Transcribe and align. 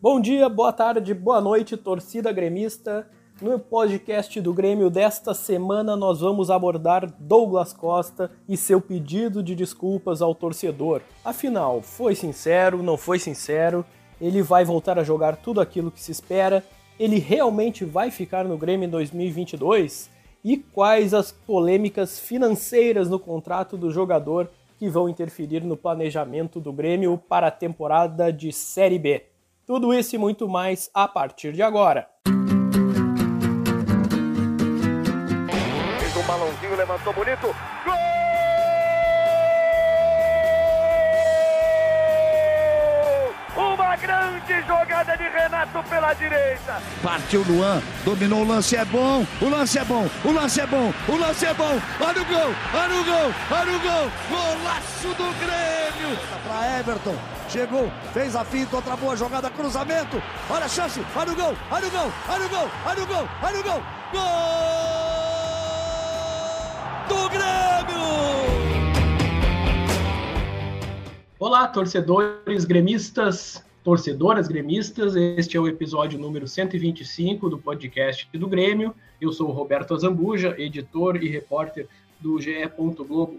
Bom 0.00 0.20
dia, 0.20 0.48
boa 0.48 0.72
tarde, 0.72 1.12
boa 1.12 1.40
noite, 1.40 1.76
torcida 1.76 2.30
gremista. 2.30 3.10
No 3.42 3.58
podcast 3.58 4.40
do 4.40 4.54
Grêmio 4.54 4.88
desta 4.88 5.34
semana, 5.34 5.96
nós 5.96 6.20
vamos 6.20 6.52
abordar 6.52 7.12
Douglas 7.18 7.72
Costa 7.72 8.30
e 8.48 8.56
seu 8.56 8.80
pedido 8.80 9.42
de 9.42 9.56
desculpas 9.56 10.22
ao 10.22 10.36
torcedor. 10.36 11.02
Afinal, 11.24 11.82
foi 11.82 12.14
sincero, 12.14 12.80
não 12.80 12.96
foi 12.96 13.18
sincero? 13.18 13.84
Ele 14.20 14.40
vai 14.40 14.64
voltar 14.64 15.00
a 15.00 15.02
jogar 15.02 15.34
tudo 15.34 15.60
aquilo 15.60 15.90
que 15.90 16.00
se 16.00 16.12
espera? 16.12 16.62
Ele 16.96 17.18
realmente 17.18 17.84
vai 17.84 18.12
ficar 18.12 18.44
no 18.44 18.56
Grêmio 18.56 18.86
em 18.86 18.90
2022? 18.90 20.08
E 20.44 20.58
quais 20.58 21.12
as 21.12 21.32
polêmicas 21.32 22.20
financeiras 22.20 23.10
no 23.10 23.18
contrato 23.18 23.76
do 23.76 23.90
jogador 23.90 24.48
que 24.78 24.88
vão 24.88 25.08
interferir 25.08 25.64
no 25.64 25.76
planejamento 25.76 26.60
do 26.60 26.72
Grêmio 26.72 27.18
para 27.18 27.48
a 27.48 27.50
temporada 27.50 28.32
de 28.32 28.52
Série 28.52 29.00
B? 29.00 29.24
Tudo 29.68 29.92
isso 29.92 30.16
e 30.16 30.18
muito 30.18 30.48
mais 30.48 30.90
a 30.94 31.06
partir 31.06 31.52
de 31.52 31.60
agora. 31.60 32.08
Fez 36.00 36.16
um 36.16 36.22
balãozinho, 36.22 36.74
levantou 36.74 37.12
bonito. 37.12 37.54
Gol! 37.84 37.94
Uma 43.74 43.94
grande 43.96 44.62
jogada 44.66 45.14
de 45.18 45.24
Renato 45.24 45.82
pela 45.90 46.14
direita. 46.14 46.80
Partiu 47.02 47.44
Luan, 47.46 47.82
dominou 48.06 48.44
o 48.44 48.48
lance, 48.48 48.74
é 48.74 48.86
bom, 48.86 49.26
o 49.42 49.50
lance 49.50 49.78
é 49.78 49.84
bom, 49.84 50.08
o 50.24 50.32
lance 50.32 50.60
é 50.62 50.66
bom, 50.66 50.90
o 51.06 51.16
lance 51.16 51.44
é 51.44 51.52
bom. 51.52 51.78
Olha 52.00 52.22
o 52.22 52.24
gol, 52.24 52.54
olha 52.72 52.94
o 52.94 53.04
gol, 53.04 53.34
olha 53.50 53.76
o 53.76 53.80
gol. 53.80 54.10
Golaço 54.30 55.08
do 55.08 55.30
Grêmio. 55.38 56.16
Para 56.48 56.78
Everton, 56.78 57.18
chegou, 57.48 57.90
fez 58.12 58.36
a 58.36 58.44
finta, 58.44 58.76
outra 58.76 58.94
boa 58.96 59.16
jogada, 59.16 59.48
cruzamento. 59.50 60.22
Olha 60.50 60.66
a 60.66 60.68
chance, 60.68 61.00
olha 61.16 61.32
o 61.32 61.34
gol, 61.34 61.56
olha 61.70 61.86
o 61.86 61.90
gol, 61.90 62.12
olha 62.28 62.46
o 62.46 62.48
gol, 62.48 62.68
olha 62.86 63.02
o 63.02 63.06
gol, 63.06 63.28
olha 63.42 63.60
o 63.60 63.62
gol. 63.62 63.82
Gol 64.12 64.98
do 67.08 67.28
Grêmio! 67.30 67.98
Olá, 71.38 71.66
torcedores 71.68 72.66
gremistas, 72.66 73.64
torcedoras 73.82 74.46
gremistas. 74.46 75.16
Este 75.16 75.56
é 75.56 75.60
o 75.60 75.66
episódio 75.66 76.18
número 76.18 76.46
125 76.46 77.48
do 77.48 77.56
podcast 77.58 78.28
do 78.34 78.46
Grêmio. 78.46 78.94
Eu 79.20 79.32
sou 79.32 79.48
o 79.48 79.52
Roberto 79.52 79.94
Azambuja, 79.94 80.54
editor 80.58 81.16
e 81.22 81.28
repórter 81.28 81.88
do 82.20 82.38
ge.globo.rs 82.40 83.38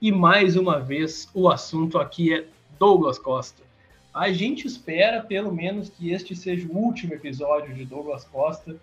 e 0.00 0.12
mais 0.12 0.56
uma 0.56 0.78
vez 0.78 1.28
o 1.34 1.48
assunto 1.48 1.98
aqui 1.98 2.32
é 2.32 2.46
Douglas 2.78 3.18
Costa. 3.18 3.62
A 4.14 4.30
gente 4.30 4.66
espera, 4.66 5.22
pelo 5.22 5.52
menos, 5.52 5.88
que 5.88 6.10
este 6.10 6.34
seja 6.34 6.66
o 6.68 6.76
último 6.76 7.14
episódio 7.14 7.74
de 7.74 7.84
Douglas 7.84 8.24
Costa 8.24 8.76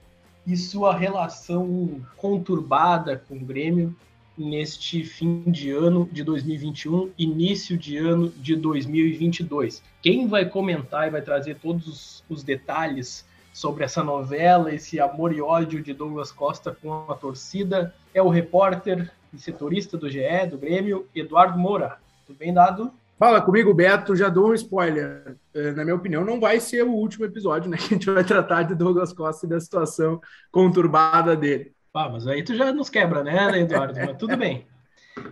e 0.45 0.55
sua 0.55 0.95
relação 0.95 2.01
conturbada 2.17 3.17
com 3.27 3.35
o 3.35 3.45
Grêmio 3.45 3.95
neste 4.37 5.03
fim 5.03 5.43
de 5.47 5.71
ano 5.71 6.09
de 6.11 6.23
2021, 6.23 7.11
início 7.17 7.77
de 7.77 7.97
ano 7.97 8.29
de 8.29 8.55
2022. 8.55 9.81
Quem 10.01 10.27
vai 10.27 10.45
comentar 10.45 11.07
e 11.07 11.11
vai 11.11 11.21
trazer 11.21 11.55
todos 11.55 12.23
os 12.29 12.43
detalhes 12.43 13.25
sobre 13.53 13.85
essa 13.85 14.03
novela, 14.03 14.73
esse 14.73 14.99
amor 14.99 15.33
e 15.33 15.41
ódio 15.41 15.81
de 15.81 15.93
Douglas 15.93 16.31
Costa 16.31 16.75
com 16.81 17.09
a 17.09 17.15
torcida, 17.15 17.95
é 18.13 18.21
o 18.21 18.27
repórter 18.27 19.09
e 19.35 19.39
setorista 19.39 19.97
do 19.97 20.09
GE, 20.09 20.47
do 20.49 20.57
Grêmio, 20.57 21.07
Eduardo 21.13 21.57
Moura. 21.57 21.97
Tudo 22.25 22.37
bem, 22.37 22.53
Dado? 22.53 22.91
Fala 23.17 23.41
comigo, 23.41 23.73
Beto. 23.73 24.15
Já 24.15 24.27
dou 24.27 24.49
um 24.49 24.53
spoiler. 24.53 25.37
Na 25.75 25.83
minha 25.83 25.95
opinião, 25.95 26.25
não 26.25 26.39
vai 26.39 26.59
ser 26.59 26.83
o 26.83 26.91
último 26.91 27.25
episódio, 27.25 27.69
né? 27.69 27.77
Que 27.79 27.85
a 27.85 27.97
gente 27.97 28.09
vai 28.09 28.23
tratar 28.23 28.63
de 28.63 28.75
Douglas 28.75 29.13
Costa 29.13 29.45
e 29.45 29.49
da 29.49 29.59
situação 29.59 30.19
conturbada 30.51 31.35
dele. 31.35 31.73
Ah, 31.93 32.09
mas 32.09 32.27
aí 32.27 32.43
tu 32.43 32.53
já 32.55 32.73
nos 32.73 32.89
quebra, 32.89 33.23
né, 33.23 33.59
Eduardo? 33.59 33.97
Mas 33.97 34.17
tudo 34.17 34.35
bem. 34.35 34.67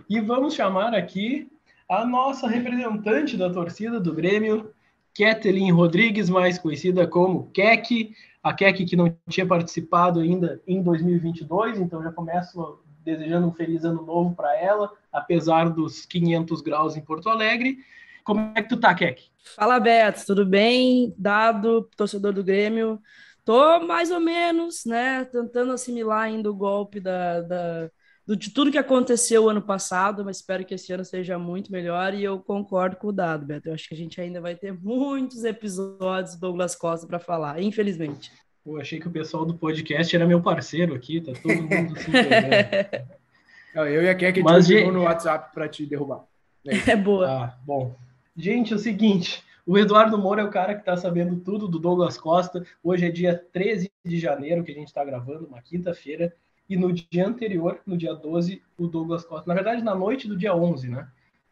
E 0.08 0.18
vamos 0.18 0.54
chamar 0.54 0.94
aqui 0.94 1.46
a 1.88 2.06
nossa 2.06 2.48
representante 2.48 3.36
da 3.36 3.50
torcida 3.50 4.00
do 4.00 4.14
Grêmio, 4.14 4.70
Kathleen 5.16 5.70
Rodrigues, 5.70 6.30
mais 6.30 6.58
conhecida 6.58 7.06
como 7.06 7.50
Kek. 7.52 8.14
A 8.42 8.54
Kek 8.54 8.84
que 8.86 8.96
não 8.96 9.14
tinha 9.28 9.46
participado 9.46 10.20
ainda 10.20 10.60
em 10.66 10.82
2022, 10.82 11.78
então 11.78 12.02
já 12.02 12.10
começo 12.10 12.78
desejando 13.04 13.46
um 13.46 13.52
feliz 13.52 13.84
ano 13.84 14.02
novo 14.02 14.34
para 14.34 14.56
ela, 14.58 14.92
apesar 15.12 15.68
dos 15.68 16.06
500 16.06 16.60
graus 16.60 16.96
em 16.96 17.00
Porto 17.00 17.28
Alegre. 17.28 17.78
Como 18.24 18.52
é 18.54 18.62
que 18.62 18.68
tu 18.68 18.78
tá, 18.78 18.94
Kek? 18.94 19.22
Fala, 19.54 19.78
Beto, 19.78 20.24
tudo 20.26 20.46
bem? 20.46 21.14
Dado, 21.18 21.88
torcedor 21.96 22.32
do 22.32 22.42
Grêmio. 22.42 22.98
Tô 23.44 23.80
mais 23.80 24.10
ou 24.10 24.18
menos, 24.18 24.86
né, 24.86 25.24
tentando 25.26 25.72
assimilar 25.72 26.22
ainda 26.22 26.50
o 26.50 26.54
golpe 26.54 26.98
da, 26.98 27.42
da, 27.42 27.90
de 28.26 28.50
tudo 28.50 28.72
que 28.72 28.78
aconteceu 28.78 29.50
ano 29.50 29.60
passado, 29.60 30.24
mas 30.24 30.38
espero 30.38 30.64
que 30.64 30.74
esse 30.74 30.90
ano 30.94 31.04
seja 31.04 31.38
muito 31.38 31.70
melhor 31.70 32.14
e 32.14 32.24
eu 32.24 32.40
concordo 32.40 32.96
com 32.96 33.08
o 33.08 33.12
dado, 33.12 33.44
Beto. 33.44 33.68
Eu 33.68 33.74
acho 33.74 33.86
que 33.86 33.94
a 33.94 33.98
gente 33.98 34.18
ainda 34.18 34.40
vai 34.40 34.56
ter 34.56 34.72
muitos 34.72 35.44
episódios 35.44 36.34
do 36.36 36.40
Douglas 36.40 36.74
Costa 36.74 37.06
para 37.06 37.18
falar, 37.18 37.60
infelizmente. 37.60 38.32
Eu 38.66 38.80
achei 38.80 38.98
que 38.98 39.06
o 39.06 39.10
pessoal 39.10 39.44
do 39.44 39.54
podcast 39.54 40.16
era 40.16 40.26
meu 40.26 40.40
parceiro 40.40 40.94
aqui, 40.94 41.20
tá 41.20 41.32
todo 41.34 41.54
mundo 41.54 41.94
assim. 41.96 42.12
eu 43.76 44.02
e 44.02 44.08
a 44.08 44.14
Kek 44.14 44.40
a 44.40 44.60
gente 44.60 44.78
gente... 44.78 44.90
no 44.90 45.02
WhatsApp 45.02 45.52
para 45.52 45.68
te 45.68 45.84
derrubar. 45.84 46.24
É, 46.66 46.92
é 46.92 46.96
boa. 46.96 47.28
Ah, 47.28 47.58
bom. 47.66 47.94
Gente, 48.34 48.72
é 48.72 48.76
o 48.76 48.78
seguinte, 48.78 49.44
o 49.66 49.76
Eduardo 49.76 50.16
Moura 50.16 50.40
é 50.40 50.44
o 50.44 50.50
cara 50.50 50.74
que 50.74 50.80
está 50.80 50.96
sabendo 50.96 51.36
tudo 51.40 51.68
do 51.68 51.78
Douglas 51.78 52.16
Costa. 52.16 52.64
Hoje 52.82 53.06
é 53.06 53.10
dia 53.10 53.36
13 53.52 53.92
de 54.02 54.18
janeiro 54.18 54.64
que 54.64 54.72
a 54.72 54.74
gente 54.74 54.88
está 54.88 55.04
gravando, 55.04 55.46
uma 55.46 55.60
quinta-feira. 55.60 56.34
E 56.66 56.74
no 56.74 56.90
dia 56.90 57.26
anterior, 57.26 57.80
no 57.86 57.98
dia 57.98 58.14
12, 58.14 58.62
o 58.78 58.86
Douglas 58.88 59.26
Costa, 59.26 59.46
na 59.46 59.54
verdade, 59.54 59.82
na 59.82 59.94
noite 59.94 60.26
do 60.26 60.38
dia 60.38 60.54
11, 60.54 60.88
né? 60.88 61.06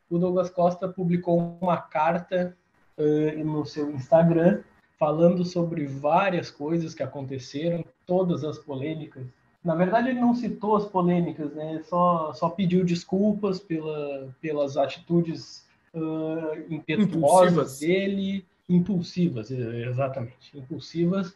O 0.08 0.18
Douglas 0.18 0.48
Costa 0.48 0.88
publicou 0.88 1.58
uma 1.60 1.76
carta 1.76 2.56
uh, 2.96 3.44
no 3.44 3.66
seu 3.66 3.90
Instagram 3.90 4.62
falando 5.02 5.44
sobre 5.44 5.84
várias 5.84 6.48
coisas 6.48 6.94
que 6.94 7.02
aconteceram, 7.02 7.84
todas 8.06 8.44
as 8.44 8.56
polêmicas. 8.56 9.26
Na 9.64 9.74
verdade, 9.74 10.10
ele 10.10 10.20
não 10.20 10.32
citou 10.32 10.76
as 10.76 10.86
polêmicas, 10.86 11.52
né? 11.54 11.82
Só, 11.88 12.32
só 12.32 12.48
pediu 12.48 12.84
desculpas 12.84 13.58
pela, 13.58 14.32
pelas 14.40 14.76
atitudes 14.76 15.66
uh, 15.92 16.72
impetuosas 16.72 17.80
dele, 17.80 18.44
impulsivas, 18.68 19.50
exatamente, 19.50 20.56
impulsivas, 20.56 21.34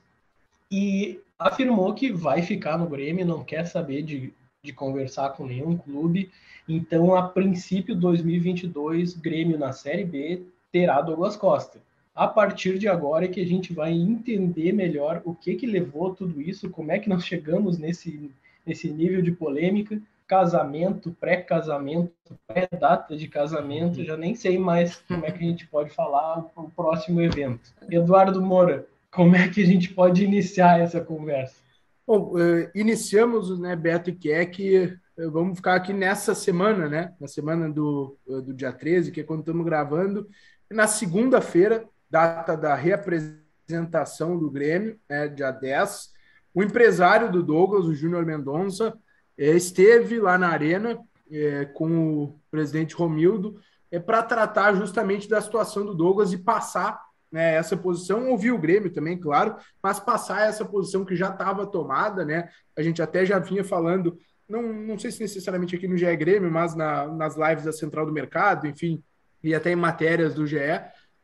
e 0.71 1.19
afirmou 1.37 1.93
que 1.93 2.13
vai 2.13 2.43
ficar 2.43 2.79
no 2.79 2.89
Grêmio, 2.89 3.27
não 3.27 3.43
quer 3.43 3.67
saber 3.67 4.03
de, 4.03 4.33
de 4.63 4.73
conversar 4.73 5.31
com 5.31 5.45
nenhum 5.45 5.77
clube. 5.77 6.31
Então, 6.69 7.17
a 7.17 7.25
princípio, 7.25 7.97
2022, 7.97 9.15
Grêmio 9.15 9.59
na 9.59 9.73
Série 9.73 10.05
B 10.05 10.45
terá 10.71 11.01
Douglas 11.01 11.35
Costa. 11.35 11.81
A 12.17 12.27
partir 12.27 12.79
de 12.79 12.89
agora 12.89 13.27
é 13.27 13.29
que 13.29 13.43
a 13.43 13.47
gente 13.47 13.75
vai 13.75 13.93
entender 13.93 14.73
melhor 14.73 15.21
o 15.23 15.35
que 15.35 15.55
que 15.55 15.67
levou 15.67 16.15
tudo 16.15 16.41
isso, 16.41 16.71
como 16.71 16.91
é 16.91 16.99
que 16.99 17.11
nós 17.11 17.27
chegamos 17.27 17.77
nesse, 17.77 18.31
nesse 18.65 18.89
nível 18.89 19.21
de 19.21 19.33
polêmica 19.33 20.01
casamento, 20.27 21.15
pré-casamento, 21.21 22.13
pré-data 22.47 23.17
de 23.17 23.29
casamento, 23.29 24.03
já 24.03 24.17
nem 24.17 24.35
sei 24.35 24.59
mais 24.59 24.97
como 24.97 25.25
é 25.25 25.31
que 25.31 25.45
a 25.45 25.47
gente 25.47 25.67
pode 25.67 25.91
falar 25.91 26.51
o 26.57 26.71
próximo 26.71 27.21
evento. 27.21 27.73
Eduardo 27.89 28.43
Moura, 28.43 28.87
como 29.11 29.37
é 29.37 29.49
que 29.49 29.63
a 29.63 29.67
gente 29.67 29.93
pode 29.93 30.25
iniciar 30.25 30.81
essa 30.81 31.01
conversa? 31.01 31.55
Bom, 32.07 32.33
uh, 32.33 32.71
iniciamos, 32.75 33.59
né, 33.61 33.77
Beto 33.77 34.11
e 34.11 34.15
Keck, 34.15 34.99
uh, 35.19 35.31
vamos 35.31 35.59
ficar 35.59 35.75
aqui 35.75 35.93
nessa 35.93 36.35
semana, 36.35 36.89
né, 36.89 37.13
na 37.21 37.29
semana 37.29 37.71
do, 37.71 38.17
uh, 38.27 38.41
do 38.43 38.53
dia 38.53 38.73
13, 38.73 39.13
que 39.13 39.21
é 39.21 39.25
quando 39.25 39.41
estamos 39.41 39.65
gravando, 39.65 40.29
na 40.71 40.89
segunda-feira, 40.89 41.89
data 42.11 42.57
da 42.57 42.75
reapresentação 42.75 44.39
do 44.39 44.51
Grêmio, 44.51 44.99
né, 45.09 45.29
dia 45.29 45.51
10, 45.51 46.11
o 46.55 46.63
empresário 46.63 47.31
do 47.31 47.43
Douglas, 47.43 47.87
o 47.87 47.95
Júnior 47.95 48.25
Mendonça, 48.25 48.97
é, 49.37 49.51
esteve 49.51 50.19
lá 50.19 50.39
na 50.39 50.49
Arena 50.49 50.99
é, 51.31 51.67
com 51.67 52.23
o 52.23 52.41
presidente 52.51 52.95
Romildo 52.95 53.61
é, 53.91 53.99
para 53.99 54.23
tratar 54.23 54.75
justamente 54.75 55.29
da 55.29 55.41
situação 55.41 55.85
do 55.85 55.95
Douglas 55.95 56.33
e 56.33 56.39
passar 56.39 57.01
né, 57.31 57.55
essa 57.55 57.77
posição, 57.77 58.31
ouvir 58.31 58.53
o 58.53 58.59
Grêmio 58.59 58.93
também, 58.93 59.19
claro, 59.19 59.57
mas 59.83 60.01
passar 60.01 60.49
essa 60.49 60.65
posição 60.65 61.05
que 61.05 61.17
já 61.17 61.29
estava 61.29 61.67
tomada, 61.67 62.25
né? 62.25 62.49
A 62.77 62.83
gente 62.83 63.03
até 63.03 63.27
já 63.27 63.39
vinha 63.39 63.65
falando, 63.65 64.19
não, 64.49 64.63
não 64.63 64.99
sei 64.99 65.11
se 65.11 65.21
necessariamente 65.21 65.75
aqui 65.75 65.89
no 65.89 65.99
GE 65.99 66.17
Grêmio, 66.17 66.51
mas 66.51 66.75
na, 66.75 67.07
nas 67.09 67.37
lives 67.37 67.65
da 67.65 67.73
Central 67.73 68.07
do 68.07 68.13
Mercado, 68.13 68.67
enfim, 68.67 69.03
e 69.43 69.55
até 69.55 69.71
em 69.71 69.77
matérias 69.77 70.35
do 70.35 70.47
GE, 70.47 70.57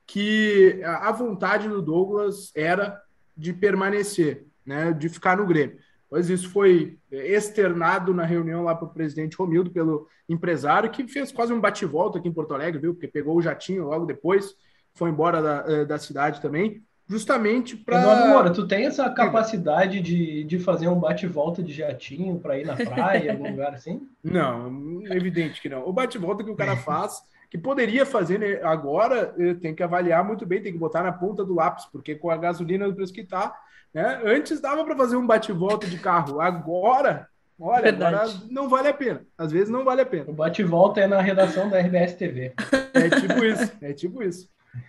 que 0.07 0.81
a 0.85 1.11
vontade 1.13 1.69
do 1.69 1.81
Douglas 1.81 2.51
era 2.55 3.01
de 3.37 3.53
permanecer, 3.53 4.47
né, 4.65 4.93
de 4.93 5.09
ficar 5.09 5.37
no 5.37 5.47
Grêmio. 5.47 5.79
Mas 6.11 6.29
isso 6.29 6.51
foi 6.51 6.99
externado 7.11 8.13
na 8.13 8.25
reunião 8.25 8.65
lá 8.65 8.75
para 8.75 8.85
o 8.85 8.93
presidente 8.93 9.37
Romildo, 9.37 9.71
pelo 9.71 10.07
empresário, 10.29 10.91
que 10.91 11.09
fez 11.09 11.33
quase 11.33 11.53
um 11.53 11.61
bate-volta 11.61 12.19
aqui 12.19 12.29
em 12.29 12.33
Porto 12.33 12.53
Alegre, 12.53 12.81
viu? 12.81 12.93
Porque 12.93 13.09
pegou 13.09 13.37
o 13.37 13.43
jatinho 13.43 13.87
logo 13.87 14.05
depois 14.05 14.55
foi 14.95 15.11
embora 15.11 15.43
da, 15.43 15.65
eh, 15.67 15.85
da 15.85 15.99
cidade 15.99 16.41
também, 16.41 16.83
justamente 17.09 17.77
para. 17.77 18.29
Moura, 18.29 18.53
tu 18.53 18.67
tem 18.67 18.87
essa 18.87 19.09
capacidade 19.11 20.01
de, 20.01 20.45
de 20.45 20.59
fazer 20.59 20.89
um 20.89 20.99
bate-volta 20.99 21.63
de 21.63 21.73
jatinho 21.73 22.39
para 22.39 22.59
ir 22.59 22.67
na 22.67 22.77
praia, 22.77 23.33
algum 23.33 23.51
lugar 23.51 23.75
assim? 23.75 24.07
Não, 24.23 25.03
é 25.07 25.17
evidente 25.17 25.61
que 25.61 25.69
não. 25.69 25.87
O 25.87 25.93
bate-volta 25.93 26.45
que 26.45 26.51
o 26.51 26.57
cara 26.57 26.77
faz, 26.79 27.23
que 27.53 27.59
poderia 27.59 28.07
fazer 28.07 28.39
né, 28.39 28.61
agora, 28.63 29.35
eh, 29.39 29.53
tem 29.53 29.75
que 29.75 29.83
avaliar 29.83 30.25
muito 30.25 30.47
bem, 30.47 30.63
tem 30.63 30.73
que 30.73 30.79
botar 30.79 31.03
na 31.03 31.13
ponta 31.13 31.45
do 31.45 31.53
lápis, 31.53 31.85
porque 31.85 32.15
com 32.15 32.31
a 32.31 32.37
gasolina 32.39 32.89
do 32.89 32.95
preço 32.95 33.13
que 33.13 33.21
está, 33.21 33.55
né, 33.93 34.23
antes 34.25 34.59
dava 34.59 34.83
para 34.87 34.97
fazer 34.97 35.17
um 35.17 35.27
bate-volta 35.27 35.87
de 35.87 35.99
carro, 35.99 36.41
agora 36.41 37.29
Olha, 37.61 37.91
agora 37.91 38.25
não 38.49 38.71
vale 38.71 38.89
a 38.89 38.95
pena. 38.95 39.27
Às 39.37 39.53
vezes 39.53 39.69
não 39.69 39.85
vale 39.85 40.01
a 40.01 40.07
pena. 40.07 40.31
O 40.31 40.33
bate-volta 40.33 41.03
é 41.03 41.07
na 41.07 41.21
redação 41.21 41.69
da 41.69 41.79
RBS 41.79 42.15
TV. 42.15 42.55
É 42.95 43.11
tipo 43.21 43.45
isso, 43.45 43.73
é 43.83 43.93
tipo 43.93 44.23
isso. 44.23 44.49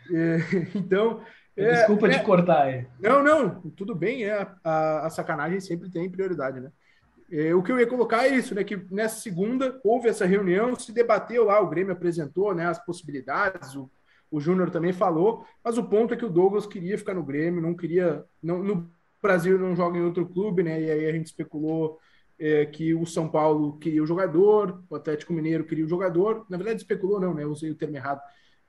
É, 0.09 0.37
então. 0.73 1.21
É, 1.57 1.69
Desculpa 1.69 2.07
é, 2.07 2.11
de 2.11 2.23
cortar 2.23 2.61
aí. 2.63 2.87
Não, 2.97 3.21
não, 3.21 3.59
tudo 3.71 3.93
bem, 3.93 4.23
é, 4.23 4.47
a, 4.63 5.05
a 5.05 5.09
sacanagem 5.09 5.59
sempre 5.59 5.91
tem 5.91 6.09
prioridade, 6.09 6.61
né? 6.61 6.71
É, 7.31 7.53
o 7.55 7.63
que 7.63 7.71
eu 7.71 7.79
ia 7.79 7.87
colocar 7.87 8.25
é 8.25 8.35
isso, 8.35 8.53
né? 8.53 8.63
Que 8.63 8.75
nessa 8.91 9.21
segunda 9.21 9.79
houve 9.83 10.07
essa 10.09 10.25
reunião, 10.25 10.75
se 10.75 10.91
debateu 10.91 11.45
lá, 11.45 11.59
o 11.61 11.69
Grêmio 11.69 11.93
apresentou 11.93 12.53
né, 12.53 12.65
as 12.67 12.83
possibilidades, 12.83 13.75
o, 13.75 13.89
o 14.29 14.39
Júnior 14.39 14.69
também 14.69 14.93
falou, 14.93 15.45
mas 15.63 15.77
o 15.77 15.83
ponto 15.83 16.13
é 16.13 16.17
que 16.17 16.25
o 16.25 16.29
Douglas 16.29 16.65
queria 16.65 16.97
ficar 16.97 17.13
no 17.13 17.23
Grêmio, 17.23 17.61
não 17.61 17.75
queria. 17.75 18.23
Não, 18.41 18.63
no 18.63 18.91
Brasil 19.21 19.57
não 19.57 19.75
joga 19.75 19.97
em 19.97 20.03
outro 20.03 20.27
clube, 20.27 20.63
né? 20.63 20.81
E 20.81 20.91
aí 20.91 21.05
a 21.05 21.11
gente 21.11 21.27
especulou 21.27 21.99
é, 22.37 22.65
que 22.65 22.93
o 22.93 23.05
São 23.05 23.29
Paulo 23.29 23.77
queria 23.77 24.03
o 24.03 24.07
jogador, 24.07 24.83
o 24.89 24.95
Atlético 24.95 25.33
Mineiro 25.33 25.65
queria 25.65 25.85
o 25.85 25.89
jogador. 25.89 26.45
Na 26.49 26.57
verdade, 26.57 26.81
especulou, 26.81 27.19
não, 27.19 27.33
né? 27.33 27.43
Eu 27.43 27.51
usei 27.51 27.71
o 27.71 27.75
termo 27.75 27.95
errado. 27.95 28.21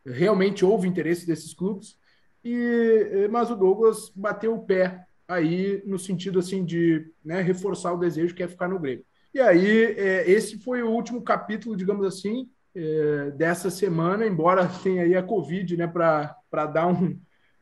Realmente 0.06 0.64
houve 0.64 0.86
interesse 0.86 1.26
desses 1.26 1.54
clubes, 1.54 1.98
e, 2.44 3.26
mas 3.30 3.50
o 3.50 3.56
Douglas 3.56 4.12
bateu 4.14 4.54
o 4.54 4.66
pé 4.66 5.06
aí 5.26 5.82
no 5.86 5.98
sentido 5.98 6.38
assim 6.38 6.64
de 6.64 7.10
né, 7.24 7.40
reforçar 7.40 7.92
o 7.92 7.98
desejo 7.98 8.34
que 8.34 8.42
é 8.42 8.48
ficar 8.48 8.68
no 8.68 8.78
Grêmio. 8.78 9.04
E 9.32 9.40
aí, 9.40 9.84
é, 9.96 10.30
esse 10.30 10.58
foi 10.58 10.82
o 10.82 10.90
último 10.90 11.20
capítulo, 11.22 11.76
digamos 11.76 12.06
assim, 12.06 12.48
é, 12.74 13.30
dessa 13.32 13.68
semana, 13.68 14.26
embora 14.26 14.68
tenha 14.82 15.02
aí 15.02 15.14
a 15.16 15.22
Covid, 15.22 15.76
né, 15.76 15.86
para 15.86 16.66
dar 16.66 16.86
um, 16.86 17.18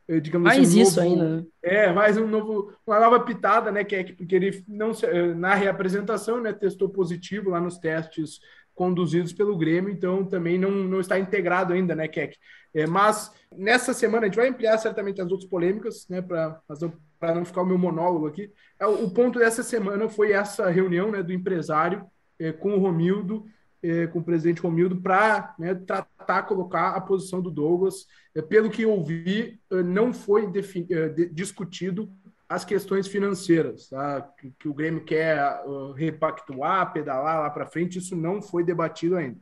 eh, 0.07 0.19
digamos 0.19 0.47
mais 0.47 0.67
assim, 0.67 0.79
um 0.79 0.83
isso 0.83 1.01
novo, 1.01 1.13
ainda. 1.13 1.37
Né? 1.37 1.45
É, 1.61 1.91
mais 1.91 2.17
um 2.17 2.27
novo, 2.27 2.73
uma 2.85 2.99
nova 2.99 3.19
pitada, 3.21 3.71
né? 3.71 3.83
Que 3.83 3.95
é 3.95 4.03
que 4.03 4.13
porque 4.13 4.35
ele 4.35 4.63
não 4.67 4.91
eh, 5.03 5.33
na 5.33 5.53
reapresentação, 5.53 6.41
né, 6.41 6.51
testou 6.51 6.89
positivo 6.89 7.49
lá 7.49 7.59
nos 7.59 7.77
testes 7.77 8.39
conduzidos 8.75 9.31
pelo 9.31 9.57
Grêmio, 9.57 9.91
então 9.91 10.25
também 10.25 10.57
não, 10.57 10.71
não 10.71 10.99
está 10.99 11.19
integrado 11.19 11.73
ainda, 11.73 11.95
né, 11.95 12.07
Keck? 12.07 12.37
É, 12.73 12.87
mas 12.87 13.31
nessa 13.55 13.93
semana 13.93 14.23
a 14.23 14.25
gente 14.25 14.35
vai 14.35 14.49
ampliar 14.49 14.77
certamente 14.79 15.21
as 15.21 15.29
outras 15.29 15.47
polêmicas, 15.47 16.07
né, 16.09 16.23
para 16.23 16.59
para 17.23 17.33
não 17.33 17.45
ficar 17.45 17.61
o 17.61 17.65
meu 17.65 17.77
monólogo 17.77 18.27
aqui. 18.27 18.51
É, 18.77 18.85
o 18.85 19.09
ponto 19.09 19.39
dessa 19.39 19.63
semana 19.63 20.09
foi 20.09 20.33
essa 20.33 20.69
reunião, 20.69 21.09
né, 21.09 21.23
do 21.23 21.31
empresário 21.31 22.05
é, 22.37 22.51
com 22.51 22.73
o 22.73 22.79
Romildo 22.79 23.45
é, 23.81 24.07
com 24.07 24.19
o 24.19 24.23
presidente 24.23 24.61
Romildo 24.61 25.01
para 25.01 25.55
né, 25.57 25.73
tratar, 25.73 26.43
colocar 26.43 26.89
a 26.89 27.01
posição 27.01 27.41
do 27.41 27.49
Douglas. 27.49 28.07
É, 28.35 28.41
pelo 28.41 28.69
que 28.69 28.81
eu 28.81 29.01
vi, 29.01 29.57
é, 29.71 29.83
não 29.83 30.13
foi 30.13 30.51
discutido 31.31 32.11
as 32.49 32.65
questões 32.65 33.07
financeiras, 33.07 33.87
tá? 33.87 34.21
que, 34.37 34.53
que, 34.59 34.67
o 34.67 34.73
Grêmio 34.73 35.03
quer 35.03 35.65
uh, 35.65 35.91
repactuar, 35.93 36.93
pedalar 36.93 37.39
lá 37.39 37.49
para 37.49 37.65
frente, 37.65 37.97
isso 37.97 38.15
não 38.15 38.41
foi 38.41 38.63
debatido 38.63 39.15
ainda. 39.15 39.39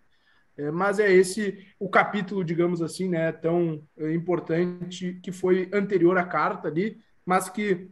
Mas 0.74 1.00
é 1.00 1.12
esse 1.12 1.68
o 1.80 1.89
capítulo, 1.89 2.44
digamos 2.44 2.81
assim, 2.81 3.10
né, 3.10 3.31
tão 3.31 3.83
importante 4.13 5.19
que 5.24 5.31
foi 5.31 5.69
anterior 5.74 6.18
à 6.18 6.24
carta 6.24 6.68
ali, 6.68 7.00
mas 7.25 7.50
que 7.50 7.89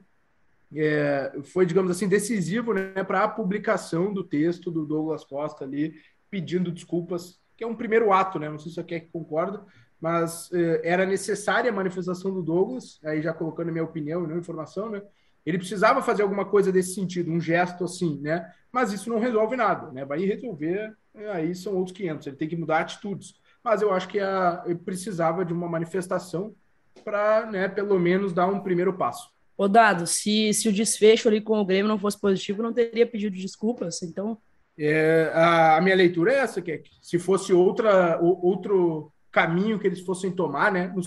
é, 0.76 1.34
foi, 1.44 1.66
digamos 1.66 1.92
assim, 1.92 2.08
decisivo 2.08 2.74
né, 2.74 3.04
para 3.04 3.24
a 3.24 3.28
publicação 3.28 4.14
do 4.14 4.24
texto 4.24 4.70
do 4.70 4.86
Douglas 4.86 5.24
Costa 5.24 5.64
ali 5.64 5.96
pedindo 6.30 6.72
desculpas, 6.72 7.40
que 7.58 7.64
é 7.64 7.68
um 7.68 7.76
primeiro 7.76 8.14
ato, 8.14 8.38
né? 8.40 8.50
Não 8.50 8.60
sei 8.60 8.70
se 8.70 8.76
você 8.76 8.84
quer 8.84 9.00
que 9.02 9.12
concorda, 9.12 9.66
mas 10.00 10.50
eh, 10.54 10.82
era 10.84 11.06
necessária 11.06 11.70
a 11.70 11.74
manifestação 11.74 12.32
do 12.32 12.42
Douglas, 12.42 13.00
aí 13.04 13.22
já 13.22 13.34
colocando 13.34 13.72
minha 13.72 13.84
opinião 13.84 14.24
e 14.24 14.28
não 14.28 14.38
informação, 14.38 14.90
né? 14.90 15.02
Ele 15.46 15.58
precisava 15.58 16.02
fazer 16.02 16.22
alguma 16.22 16.46
coisa 16.46 16.72
desse 16.72 16.94
sentido, 16.94 17.32
um 17.32 17.42
gesto 17.42 17.84
assim, 17.84 18.20
né? 18.22 18.50
Mas 18.72 18.94
isso 18.94 19.10
não 19.10 19.20
resolve 19.20 19.56
nada, 19.56 19.92
né? 19.92 20.06
Vai 20.06 20.24
resolver, 20.24 20.96
eh, 21.16 21.32
aí 21.32 21.56
são 21.56 21.76
outros 21.76 21.98
500, 21.98 22.28
ele 22.28 22.36
tem 22.38 22.48
que 22.48 22.56
mudar 22.56 22.80
atitudes. 22.80 23.34
Mas 23.64 23.82
eu 23.82 23.92
acho 23.92 24.08
que 24.08 24.20
a, 24.20 24.64
ele 24.66 24.76
precisava 24.76 25.44
de 25.44 25.52
uma 25.52 25.68
manifestação 25.68 26.56
para, 27.04 27.46
né, 27.46 27.68
pelo 27.68 28.00
menos 28.00 28.34
dar 28.34 28.48
um 28.48 28.60
primeiro 28.60 28.94
passo. 28.94 29.30
Ô, 29.58 29.68
Dado, 29.68 30.08
se, 30.08 30.54
se 30.54 30.70
o 30.70 30.74
desfecho 30.74 31.28
ali 31.28 31.42
com 31.42 31.60
o 31.60 31.66
Grêmio 31.66 31.88
não 31.88 32.00
fosse 32.00 32.20
positivo, 32.20 32.64
não 32.64 32.72
teria 32.72 33.06
pedido 33.06 33.36
desculpas, 33.36 34.02
então 34.02 34.38
é, 34.78 35.30
a, 35.34 35.76
a, 35.76 35.82
minha 35.82 35.96
leitura 35.96 36.32
é 36.32 36.38
essa, 36.38 36.62
que, 36.62 36.72
é 36.72 36.78
que 36.78 36.90
se 37.02 37.20
fosse 37.20 37.52
outra, 37.52 38.18
o, 38.22 38.46
outro 38.48 39.12
caminho 39.30 39.78
que 39.78 39.86
eles 39.86 40.00
fossem 40.00 40.32
tomar, 40.32 40.72
né? 40.72 40.88
No 40.88 41.02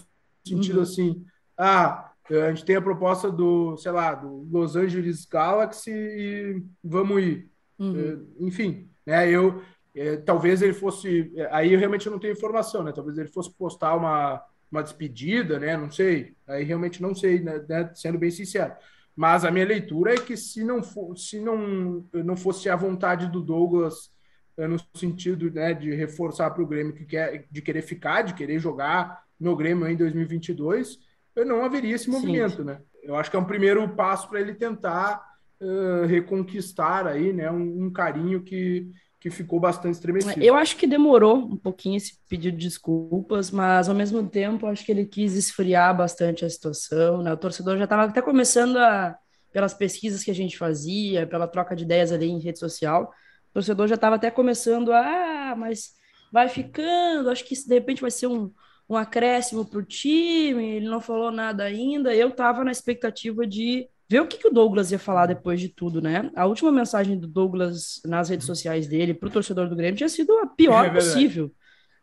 sentido 0.47 0.77
uhum. 0.77 0.83
assim, 0.83 1.25
ah, 1.57 2.13
a 2.31 2.49
gente 2.51 2.67
tem 2.67 2.77
a 2.77 2.83
proposta 2.83 3.31
do, 3.31 3.77
sei 3.79 3.91
lá, 3.91 4.15
do 4.15 4.47
Los 4.51 4.77
Angeles 4.77 5.25
Galaxy 5.25 5.91
e 5.91 6.63
vamos 6.85 7.23
ir. 7.23 7.51
Uhum. 7.79 7.99
É, 7.99 8.45
enfim, 8.45 8.91
né? 9.07 9.31
Eu 9.31 9.63
é, 9.95 10.17
talvez 10.17 10.63
ele 10.63 10.73
fosse. 10.73 11.33
Aí 11.51 11.73
eu 11.73 11.79
realmente 11.79 12.09
não 12.09 12.19
tenho 12.19 12.33
informação, 12.33 12.83
né? 12.83 12.93
Talvez 12.93 13.19
ele 13.19 13.29
fosse 13.29 13.51
postar 13.51 13.95
uma, 13.95 14.43
uma 14.73 14.83
despedida, 14.83 15.59
né? 15.59 15.77
Não 15.77 15.91
sei. 15.91 16.35
Aí 16.49 16.65
realmente 16.65 17.01
não 17.03 17.15
sei, 17.15 17.41
né? 17.41 17.63
Sendo 17.95 18.19
bem 18.19 18.31
sincero. 18.31 18.73
Mas 19.15 19.45
a 19.45 19.51
minha 19.51 19.67
leitura 19.67 20.15
é 20.15 20.19
que 20.19 20.37
se 20.37 20.65
não, 20.65 20.83
for, 20.83 21.17
se 21.17 21.39
não, 21.39 22.05
não 22.13 22.35
fosse 22.35 22.71
a 22.71 22.75
vontade 22.75 23.31
do 23.31 23.43
Douglas 23.43 24.11
eh, 24.57 24.67
no 24.67 24.79
sentido 24.95 25.51
né, 25.51 25.75
de 25.75 25.95
reforçar 25.95 26.51
para 26.51 26.63
o 26.63 26.67
Grêmio 26.67 26.95
que 26.95 27.05
quer, 27.05 27.47
de 27.51 27.61
querer 27.61 27.83
ficar, 27.83 28.23
de 28.23 28.33
querer 28.33 28.59
jogar 28.59 29.23
no 29.39 29.55
Grêmio 29.55 29.87
em 29.87 29.97
2022, 29.97 30.99
não 31.47 31.65
haveria 31.65 31.95
esse 31.95 32.09
movimento, 32.09 32.57
Sim. 32.59 32.65
né? 32.65 32.81
Eu 33.03 33.17
acho 33.17 33.31
que 33.31 33.37
é 33.37 33.41
um 33.41 33.45
primeiro 33.45 33.87
passo 33.91 34.29
para 34.29 34.41
ele 34.41 34.55
tentar 34.55 35.21
uh, 35.61 36.07
reconquistar 36.07 37.07
aí, 37.07 37.33
né, 37.33 37.51
um, 37.51 37.87
um 37.87 37.93
carinho 37.93 38.43
que, 38.43 38.91
que 39.23 39.31
ficou 39.31 39.61
bastante 39.61 39.95
estremecido. 39.95 40.43
Eu 40.43 40.57
acho 40.57 40.77
que 40.77 40.85
demorou 40.85 41.37
um 41.37 41.57
pouquinho 41.57 41.97
esse 41.97 42.19
pedido 42.29 42.57
de 42.57 42.67
desculpas, 42.67 43.53
mas 43.53 43.89
ao 43.89 43.95
mesmo 43.95 44.29
tempo 44.29 44.67
acho 44.67 44.85
que 44.85 44.91
ele 44.91 45.07
quis 45.07 45.37
esfriar 45.37 45.97
bastante 45.97 46.45
a 46.45 46.51
situação, 46.51 47.23
né? 47.23 47.33
O 47.33 47.37
torcedor 47.37 47.79
já 47.79 47.85
estava 47.85 48.03
até 48.03 48.21
começando 48.21 48.79
a, 48.79 49.17
pelas 49.53 49.73
pesquisas 49.75 50.25
que 50.25 50.31
a 50.33 50.35
gente 50.35 50.59
fazia, 50.59 51.25
pela 51.25 51.47
troca 51.47 51.77
de 51.77 51.85
ideias 51.85 52.11
ali 52.11 52.29
em 52.29 52.41
rede 52.41 52.59
social, 52.59 53.13
o 53.51 53.55
torcedor 53.55 53.87
já 53.87 53.95
estava 53.95 54.17
até 54.17 54.29
começando 54.29 54.93
a, 54.93 55.53
ah, 55.53 55.57
mas 55.57 55.93
vai 56.33 56.49
ficando, 56.49 57.31
acho 57.31 57.45
que 57.45 57.55
isso 57.55 57.69
de 57.69 57.75
repente 57.75 58.03
vai 58.03 58.11
ser 58.11 58.27
um, 58.27 58.51
um 58.89 58.97
acréscimo 58.97 59.65
para 59.65 59.79
o 59.79 59.85
time, 59.85 60.79
ele 60.79 60.89
não 60.89 61.01
falou 61.01 61.31
nada 61.31 61.63
ainda, 61.63 62.13
eu 62.13 62.31
estava 62.31 62.65
na 62.65 62.73
expectativa 62.73 63.47
de 63.47 63.89
ver 64.13 64.21
o 64.21 64.27
que, 64.27 64.37
que 64.37 64.49
o 64.49 64.53
Douglas 64.53 64.93
ia 64.93 64.99
falar 64.99 65.25
depois 65.25 65.59
de 65.59 65.71
tudo, 65.71 66.03
né? 66.03 66.31
A 66.37 66.45
última 66.45 66.71
mensagem 66.71 67.19
do 67.19 67.27
Douglas 67.27 67.99
nas 68.05 68.29
redes 68.29 68.47
sociais 68.47 68.87
dele 68.87 69.15
para 69.15 69.27
o 69.27 69.33
torcedor 69.33 69.71
do 69.71 69.75
Grêmio 69.75 69.97
tinha 69.97 70.09
sido 70.09 70.39
a 70.39 70.47
pior 70.47 70.85
é 70.87 70.91
possível. 70.91 71.51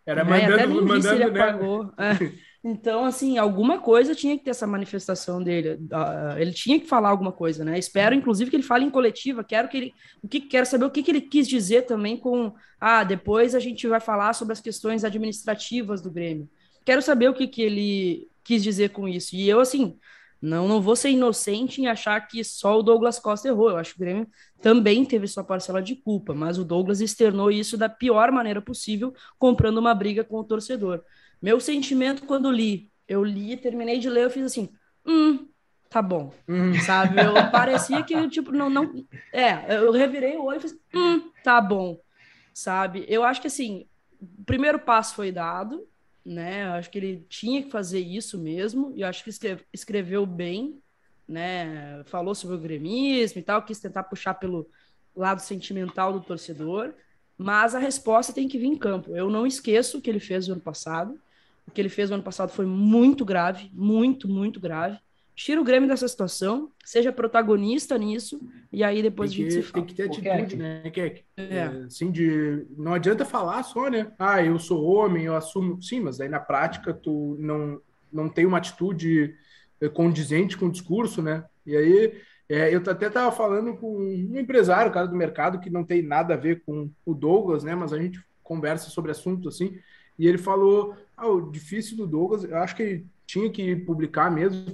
Era 0.03 0.23
né? 0.23 0.29
mandando, 0.31 0.53
Até 0.55 0.67
nem 0.67 0.81
mandando, 0.81 1.23
ele 1.23 1.31
né? 1.31 1.41
apagou. 1.41 1.93
É. 1.99 2.49
Então, 2.63 3.05
assim, 3.05 3.37
alguma 3.37 3.79
coisa 3.79 4.15
tinha 4.15 4.35
que 4.37 4.43
ter 4.43 4.49
essa 4.49 4.65
manifestação 4.65 5.41
dele. 5.41 5.79
Ele 6.37 6.51
tinha 6.51 6.79
que 6.79 6.87
falar 6.87 7.09
alguma 7.09 7.31
coisa, 7.31 7.63
né? 7.63 7.77
Espero, 7.77 8.15
inclusive, 8.15 8.49
que 8.49 8.55
ele 8.55 8.63
fale 8.63 8.83
em 8.83 8.89
coletiva. 8.89 9.43
Quero 9.43 9.69
que 9.69 9.77
ele, 9.77 9.93
o 10.21 10.27
que 10.27 10.41
quero 10.41 10.65
saber 10.65 10.85
o 10.85 10.89
que, 10.89 11.03
que 11.03 11.11
ele 11.11 11.21
quis 11.21 11.47
dizer 11.47 11.83
também 11.83 12.17
com, 12.17 12.51
ah, 12.81 13.03
depois 13.03 13.53
a 13.53 13.59
gente 13.59 13.87
vai 13.87 13.99
falar 13.99 14.33
sobre 14.33 14.51
as 14.51 14.59
questões 14.59 15.05
administrativas 15.05 16.01
do 16.01 16.11
Grêmio. 16.11 16.49
Quero 16.83 17.01
saber 17.01 17.29
o 17.29 17.33
que 17.33 17.47
que 17.47 17.61
ele 17.61 18.27
quis 18.43 18.63
dizer 18.63 18.89
com 18.89 19.07
isso. 19.07 19.35
E 19.35 19.47
eu, 19.47 19.59
assim, 19.61 19.95
não, 20.41 20.67
não 20.67 20.81
vou 20.81 20.95
ser 20.95 21.09
inocente 21.09 21.81
em 21.81 21.87
achar 21.87 22.19
que 22.21 22.43
só 22.43 22.79
o 22.79 22.83
Douglas 22.83 23.19
Costa 23.19 23.47
errou. 23.47 23.71
Eu 23.71 23.77
acho 23.77 23.91
que 23.91 23.97
o 23.97 23.99
Grêmio 23.99 24.27
também 24.61 25.03
teve 25.03 25.27
sua 25.27 25.43
parcela 25.43 25.81
de 25.81 25.95
culpa, 25.95 26.33
mas 26.33 26.57
o 26.57 26.63
Douglas 26.63 27.01
externou 27.01 27.51
isso 27.51 27.77
da 27.77 27.89
pior 27.89 28.31
maneira 28.31 28.61
possível, 28.61 29.13
comprando 29.37 29.77
uma 29.77 29.93
briga 29.93 30.23
com 30.23 30.37
o 30.37 30.43
torcedor. 30.43 31.03
Meu 31.41 31.59
sentimento 31.59 32.23
quando 32.25 32.51
li, 32.51 32.89
eu 33.07 33.23
li, 33.23 33.57
terminei 33.57 33.99
de 33.99 34.09
ler, 34.09 34.25
eu 34.25 34.29
fiz 34.29 34.45
assim, 34.45 34.69
hum, 35.05 35.47
tá 35.89 36.01
bom, 36.01 36.33
hum. 36.47 36.73
sabe? 36.85 37.19
Eu 37.19 37.33
parecia 37.51 38.01
que 38.03 38.29
tipo 38.29 38.51
não 38.51 38.69
não 38.69 38.93
é, 39.33 39.77
eu 39.77 39.91
revirei 39.91 40.37
o 40.37 40.45
olho 40.45 40.57
e 40.57 40.61
fiz, 40.61 40.77
hum, 40.93 41.31
tá 41.43 41.59
bom, 41.59 41.99
sabe? 42.53 43.05
Eu 43.09 43.23
acho 43.23 43.41
que 43.41 43.47
assim, 43.47 43.87
o 44.21 44.43
primeiro 44.45 44.79
passo 44.79 45.15
foi 45.15 45.31
dado, 45.31 45.85
né? 46.25 46.65
Eu 46.67 46.71
acho 46.73 46.89
que 46.89 46.97
ele 46.97 47.25
tinha 47.29 47.63
que 47.63 47.69
fazer 47.71 47.99
isso 47.99 48.37
mesmo, 48.37 48.93
e 48.95 49.01
eu 49.01 49.07
acho 49.07 49.23
que 49.23 49.29
escreve, 49.29 49.65
escreveu 49.73 50.25
bem, 50.25 50.81
né? 51.27 52.03
Falou 52.05 52.35
sobre 52.35 52.55
o 52.55 52.59
gremismo 52.59 53.39
e 53.39 53.43
tal, 53.43 53.63
quis 53.63 53.79
tentar 53.79 54.03
puxar 54.03 54.35
pelo 54.35 54.69
lado 55.15 55.39
sentimental 55.41 56.13
do 56.13 56.21
torcedor, 56.21 56.93
mas 57.37 57.75
a 57.75 57.79
resposta 57.79 58.33
tem 58.33 58.47
que 58.47 58.57
vir 58.59 58.67
em 58.67 58.77
campo. 58.77 59.15
Eu 59.15 59.29
não 59.29 59.45
esqueço 59.47 59.97
o 59.97 60.01
que 60.01 60.09
ele 60.09 60.19
fez 60.19 60.47
no 60.47 60.53
ano 60.55 60.61
passado, 60.61 61.19
O 61.69 61.71
que 61.71 61.79
ele 61.79 61.89
fez 61.89 62.09
no 62.09 62.15
ano 62.15 62.23
passado 62.23 62.51
foi 62.51 62.65
muito 62.65 63.23
grave, 63.23 63.69
muito, 63.73 64.27
muito 64.27 64.59
grave. 64.59 64.99
Tira 65.39 65.61
o 65.61 65.63
Grêmio 65.63 65.87
dessa 65.87 66.05
situação, 66.05 66.69
seja 66.83 67.13
protagonista 67.13 67.97
nisso, 67.97 68.41
e 68.73 68.83
aí 68.83 69.01
depois 69.01 69.31
tem 69.31 69.45
a 69.45 69.49
gente 69.49 69.55
que, 69.55 69.63
se 69.63 69.71
Tem 69.71 69.81
fala. 69.81 69.85
que 69.85 69.95
ter 69.95 70.03
atitude, 70.03 70.57
né, 70.57 70.91
Keck? 70.91 71.23
É. 71.37 71.43
É, 71.55 71.63
assim, 71.85 72.11
de, 72.11 72.65
não 72.77 72.93
adianta 72.93 73.23
falar 73.23 73.63
só, 73.63 73.89
né? 73.89 74.11
Ah, 74.19 74.43
eu 74.43 74.59
sou 74.59 74.83
homem, 74.83 75.23
eu 75.23 75.37
assumo. 75.37 75.81
Sim, 75.81 76.01
mas 76.01 76.19
aí 76.19 76.27
na 76.27 76.41
prática 76.41 76.93
tu 76.93 77.37
não, 77.39 77.81
não 78.11 78.27
tem 78.27 78.45
uma 78.45 78.57
atitude 78.57 79.33
eh, 79.79 79.87
condizente 79.87 80.57
com 80.57 80.65
o 80.65 80.71
discurso, 80.71 81.21
né? 81.21 81.45
E 81.65 81.73
aí 81.73 82.21
é, 82.49 82.75
eu 82.75 82.79
até 82.85 83.07
estava 83.07 83.31
falando 83.31 83.77
com 83.77 83.95
um 83.97 84.37
empresário, 84.37 84.91
cara 84.91 85.07
do 85.07 85.15
mercado, 85.15 85.61
que 85.61 85.69
não 85.69 85.85
tem 85.85 86.01
nada 86.01 86.33
a 86.33 86.37
ver 86.37 86.63
com 86.65 86.91
o 87.05 87.13
Douglas, 87.13 87.63
né? 87.63 87.73
Mas 87.75 87.93
a 87.93 87.97
gente 87.97 88.21
conversa 88.43 88.89
sobre 88.89 89.11
assuntos 89.11 89.55
assim, 89.55 89.79
e 90.17 90.27
ele 90.27 90.37
falou: 90.37 90.97
ah, 91.15 91.29
o 91.29 91.49
difícil 91.49 91.95
do 91.95 92.05
Douglas, 92.05 92.43
eu 92.43 92.57
acho 92.57 92.75
que 92.75 92.83
ele 92.83 93.05
tinha 93.29 93.49
que 93.51 93.75
publicar 93.75 94.31
mesmo, 94.31 94.65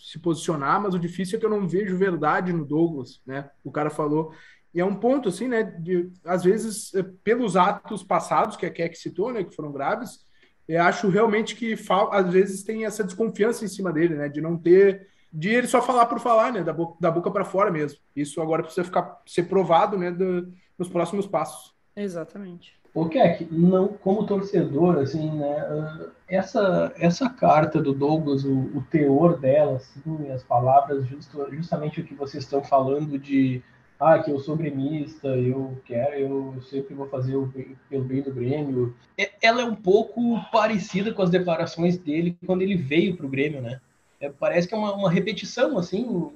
se 0.00 0.16
posicionar, 0.20 0.80
mas 0.80 0.94
o 0.94 0.98
difícil 0.98 1.36
é 1.36 1.40
que 1.40 1.44
eu 1.46 1.50
não 1.50 1.66
vejo 1.66 1.96
verdade 1.98 2.52
no 2.52 2.64
Douglas, 2.64 3.20
né? 3.26 3.50
O 3.64 3.72
cara 3.72 3.90
falou. 3.90 4.32
E 4.72 4.78
é 4.80 4.84
um 4.84 4.94
ponto, 4.94 5.28
assim, 5.28 5.48
né? 5.48 5.64
De, 5.64 6.08
às 6.24 6.44
vezes, 6.44 6.94
eh, 6.94 7.02
pelos 7.24 7.56
atos 7.56 8.04
passados, 8.04 8.56
que 8.56 8.64
a 8.64 8.70
Keck 8.70 8.94
citou, 8.96 9.32
né? 9.32 9.42
Que 9.42 9.54
foram 9.56 9.72
graves, 9.72 10.20
eu 10.68 10.80
acho 10.82 11.08
realmente 11.08 11.56
que 11.56 11.74
às 12.12 12.32
vezes 12.32 12.62
tem 12.62 12.84
essa 12.84 13.02
desconfiança 13.02 13.64
em 13.64 13.68
cima 13.68 13.92
dele, 13.92 14.14
né? 14.14 14.28
De 14.28 14.40
não 14.40 14.56
ter. 14.56 15.08
De 15.32 15.48
ele 15.48 15.66
só 15.66 15.82
falar 15.82 16.06
por 16.06 16.20
falar, 16.20 16.52
né? 16.52 16.62
Da 16.62 16.72
boca, 16.72 16.96
da 17.00 17.10
boca 17.10 17.30
para 17.32 17.44
fora 17.44 17.72
mesmo. 17.72 17.98
Isso 18.14 18.40
agora 18.40 18.62
precisa 18.62 18.84
ficar 18.84 19.20
ser 19.26 19.44
provado, 19.48 19.98
né? 19.98 20.12
do- 20.12 20.52
nos 20.78 20.88
próximos 20.88 21.26
passos. 21.26 21.74
Exatamente. 21.96 22.78
O 22.96 23.10
Keck, 23.10 23.46
não, 23.52 23.88
como 23.88 24.24
torcedor, 24.26 24.96
assim, 24.96 25.30
né, 25.30 25.58
ah, 25.60 26.06
essa, 26.26 26.94
essa 26.96 27.28
carta 27.28 27.78
do 27.78 27.92
Douglas, 27.92 28.42
o, 28.42 28.58
o 28.74 28.82
teor 28.90 29.38
dela, 29.38 29.76
assim, 29.76 30.30
as 30.30 30.42
palavras, 30.42 31.06
justo, 31.06 31.46
justamente 31.54 32.00
o 32.00 32.04
que 32.04 32.14
vocês 32.14 32.44
estão 32.44 32.64
falando 32.64 33.18
de, 33.18 33.62
ah, 34.00 34.18
que 34.18 34.30
eu 34.30 34.38
sou 34.38 34.56
gremista, 34.56 35.28
eu 35.28 35.76
quero, 35.84 36.54
eu 36.54 36.62
sempre 36.62 36.94
vou 36.94 37.06
fazer 37.06 37.36
o 37.36 37.44
bem, 37.44 37.76
pelo 37.90 38.02
bem 38.02 38.22
do 38.22 38.32
Grêmio, 38.32 38.96
É- 39.18 39.30
ela 39.42 39.60
é 39.60 39.64
um 39.66 39.74
pouco 39.74 40.40
parecida 40.50 41.12
com 41.12 41.20
as 41.20 41.28
declarações 41.28 41.98
dele 41.98 42.34
quando 42.46 42.62
ele 42.62 42.76
veio 42.76 43.14
para 43.14 43.26
o 43.26 43.28
Grêmio, 43.28 43.60
né? 43.60 43.78
É, 44.18 44.30
parece 44.30 44.66
que 44.66 44.74
é 44.74 44.78
uma, 44.78 44.94
uma 44.94 45.10
repetição, 45.10 45.76
assim, 45.76 46.32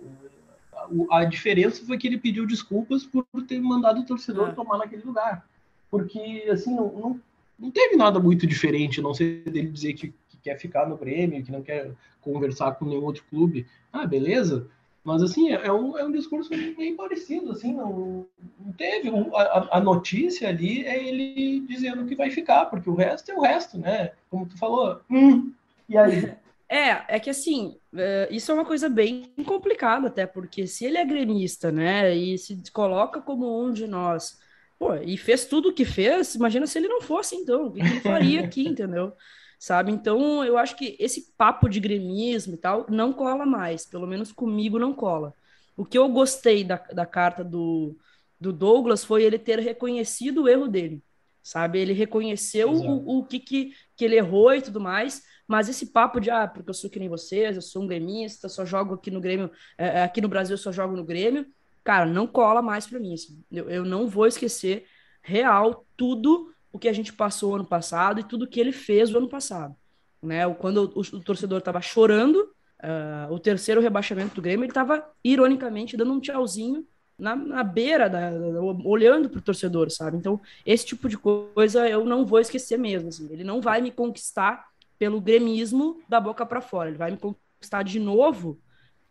a, 1.11 1.21
a 1.21 1.25
diferença 1.25 1.87
foi 1.87 1.97
que 1.97 2.07
ele 2.07 2.19
pediu 2.19 2.47
desculpas 2.47 3.07
por 3.07 3.25
ter 3.49 3.59
mandado 3.63 4.01
o 4.01 4.05
torcedor 4.05 4.51
É. 4.51 4.53
tomar 4.53 4.77
naquele 4.77 5.03
lugar 5.03 5.49
porque 5.91 6.47
assim 6.51 6.75
não, 6.75 6.93
não, 6.93 7.21
não 7.59 7.71
teve 7.71 7.97
nada 7.97 8.19
muito 8.19 8.47
diferente, 8.47 9.03
não 9.03 9.15
ser 9.15 9.43
dele 9.45 9.69
dizer 9.69 9.95
que, 9.95 10.09
que 10.29 10.37
quer 10.43 10.59
ficar 10.59 10.89
no 10.89 10.97
Grêmio, 10.97 11.43
que 11.45 11.53
não 11.53 11.63
quer 11.63 11.91
conversar 12.21 12.73
com 12.73 12.85
nenhum 12.85 13.05
outro 13.05 13.25
clube. 13.31 13.67
Ah, 13.93 14.07
beleza. 14.07 14.67
Mas 15.03 15.23
assim, 15.23 15.51
é, 15.51 15.67
é 15.67 15.73
um, 15.73 15.97
é 15.97 16.05
um 16.05 16.13
discurso 16.13 16.51
bem 16.51 16.95
parecido, 16.95 17.53
assim, 17.53 17.73
não, 17.73 18.27
não 18.59 18.73
teve. 18.73 19.11
A, 19.35 19.79
a 19.79 19.81
notícia 19.81 20.49
ali 20.49 20.85
é 20.85 21.03
ele 21.03 21.61
dizendo 21.61 22.05
que 22.05 22.15
vai 22.15 22.31
ficar, 22.31 22.67
porque 22.67 22.89
o 22.89 22.95
resto 22.95 23.31
é 23.31 23.35
o 23.35 23.41
resto, 23.41 23.79
né? 23.79 24.13
Como 24.29 24.47
tu 24.47 24.59
falou. 24.59 25.01
Hum, 25.11 25.53
e 25.89 25.97
aí? 25.97 26.33
É, 26.69 27.17
é 27.17 27.19
que 27.19 27.31
assim, 27.31 27.77
é, 27.97 28.29
isso 28.31 28.53
é 28.53 28.55
uma 28.55 28.65
coisa 28.65 28.89
bem 28.89 29.25
complicada 29.45 30.07
até, 30.07 30.25
porque 30.27 30.69
se 30.69 30.85
ele 30.85 30.99
é 30.99 31.05
gremista, 31.05 31.73
né, 31.73 32.15
e 32.15 32.39
se 32.39 32.63
coloca 32.73 33.21
como 33.21 33.61
um 33.61 33.73
de 33.73 33.89
nós, 33.89 34.39
pô, 34.81 34.95
e 34.95 35.19
fez 35.19 35.45
tudo 35.45 35.69
o 35.69 35.73
que 35.75 35.85
fez, 35.85 36.35
imagina 36.35 36.67
se 36.67 36.79
ele 36.79 36.89
não 36.89 37.03
fosse, 37.03 37.37
então, 37.37 37.67
o 37.67 37.71
que 37.71 37.81
ele 37.81 38.01
faria 38.01 38.41
aqui, 38.41 38.65
entendeu? 38.67 39.13
Sabe? 39.59 39.93
Então, 39.93 40.43
eu 40.43 40.57
acho 40.57 40.75
que 40.75 40.97
esse 40.99 41.35
papo 41.37 41.69
de 41.69 41.79
gremismo 41.79 42.55
e 42.55 42.57
tal 42.57 42.87
não 42.89 43.13
cola 43.13 43.45
mais, 43.45 43.85
pelo 43.85 44.07
menos 44.07 44.33
comigo 44.33 44.79
não 44.79 44.95
cola. 44.95 45.35
O 45.77 45.85
que 45.85 45.99
eu 45.99 46.09
gostei 46.09 46.65
da, 46.65 46.77
da 46.77 47.05
carta 47.05 47.45
do, 47.45 47.95
do 48.41 48.55
Douglas 48.55 49.05
foi 49.05 49.23
ele 49.23 49.39
ter 49.39 49.59
reconhecido 49.59 50.45
o 50.45 50.49
erro 50.49 50.67
dele, 50.67 51.03
sabe? 51.43 51.79
Ele 51.79 51.93
reconheceu 51.93 52.73
Exato. 52.73 52.91
o, 52.91 53.19
o 53.19 53.25
que, 53.27 53.39
que, 53.39 53.75
que 53.95 54.05
ele 54.07 54.17
errou 54.17 54.55
e 54.55 54.63
tudo 54.63 54.81
mais, 54.81 55.23
mas 55.47 55.69
esse 55.69 55.87
papo 55.93 56.19
de, 56.19 56.31
ah, 56.31 56.49
porque 56.49 56.71
eu 56.71 56.75
sou 56.75 56.89
que 56.89 56.99
nem 56.99 57.09
vocês, 57.09 57.55
eu 57.55 57.63
sou 57.63 57.83
um 57.83 57.87
gremista, 57.87 58.49
só 58.49 58.65
jogo 58.65 58.95
aqui 58.95 59.11
no 59.11 59.21
Grêmio, 59.21 59.51
é, 59.77 60.03
aqui 60.03 60.23
no 60.23 60.29
Brasil 60.29 60.55
eu 60.55 60.59
só 60.59 60.73
jogo 60.73 60.97
no 60.97 61.05
Grêmio, 61.05 61.47
cara, 61.91 62.07
não 62.07 62.25
cola 62.25 62.63
mais 62.63 62.87
pra 62.87 63.01
mim. 63.01 63.15
assim. 63.15 63.43
Eu, 63.51 63.69
eu 63.69 63.85
não 63.85 64.07
vou 64.07 64.25
esquecer 64.25 64.87
real 65.21 65.85
tudo 65.97 66.55
o 66.73 66.79
que 66.79 66.89
a 66.89 66.93
gente 66.93 67.13
passou 67.13 67.57
ano 67.57 67.65
passado 67.65 68.21
e 68.21 68.23
tudo 68.23 68.47
que 68.47 68.61
ele 68.61 68.71
fez 68.71 69.13
o 69.13 69.19
ano 69.19 69.29
passado. 69.29 69.75
Né? 70.23 70.49
Quando 70.55 70.93
o, 70.95 71.01
o 71.01 71.21
torcedor 71.21 71.59
estava 71.59 71.81
chorando, 71.81 72.49
ah, 72.81 73.27
o 73.29 73.41
terceiro 73.41 73.81
rebaixamento 73.81 74.37
do 74.37 74.41
Grêmio, 74.41 74.63
ele 74.63 74.71
estava 74.71 75.05
ironicamente 75.25 75.97
dando 75.97 76.13
um 76.13 76.21
tchauzinho 76.21 76.87
na, 77.19 77.35
na 77.35 77.65
beira, 77.65 78.09
da, 78.09 78.31
da- 78.31 78.61
olhando 78.85 79.29
para 79.29 79.41
o 79.41 79.43
torcedor, 79.43 79.91
sabe? 79.91 80.17
Então, 80.17 80.41
esse 80.65 80.87
tipo 80.87 81.09
de 81.09 81.19
coisa 81.19 81.89
eu 81.89 82.05
não 82.05 82.25
vou 82.25 82.39
esquecer 82.39 82.79
mesmo. 82.79 83.09
assim. 83.09 83.29
Ele 83.33 83.43
não 83.43 83.61
vai 83.61 83.81
me 83.81 83.91
conquistar 83.91 84.65
pelo 84.97 85.21
gremismo 85.21 86.01
da 86.09 86.21
boca 86.21 86.47
para 86.47 86.61
fora. 86.61 86.89
Ele 86.89 86.99
vai 86.99 87.11
me 87.11 87.17
conquistar 87.17 87.83
de 87.83 87.99
novo 87.99 88.61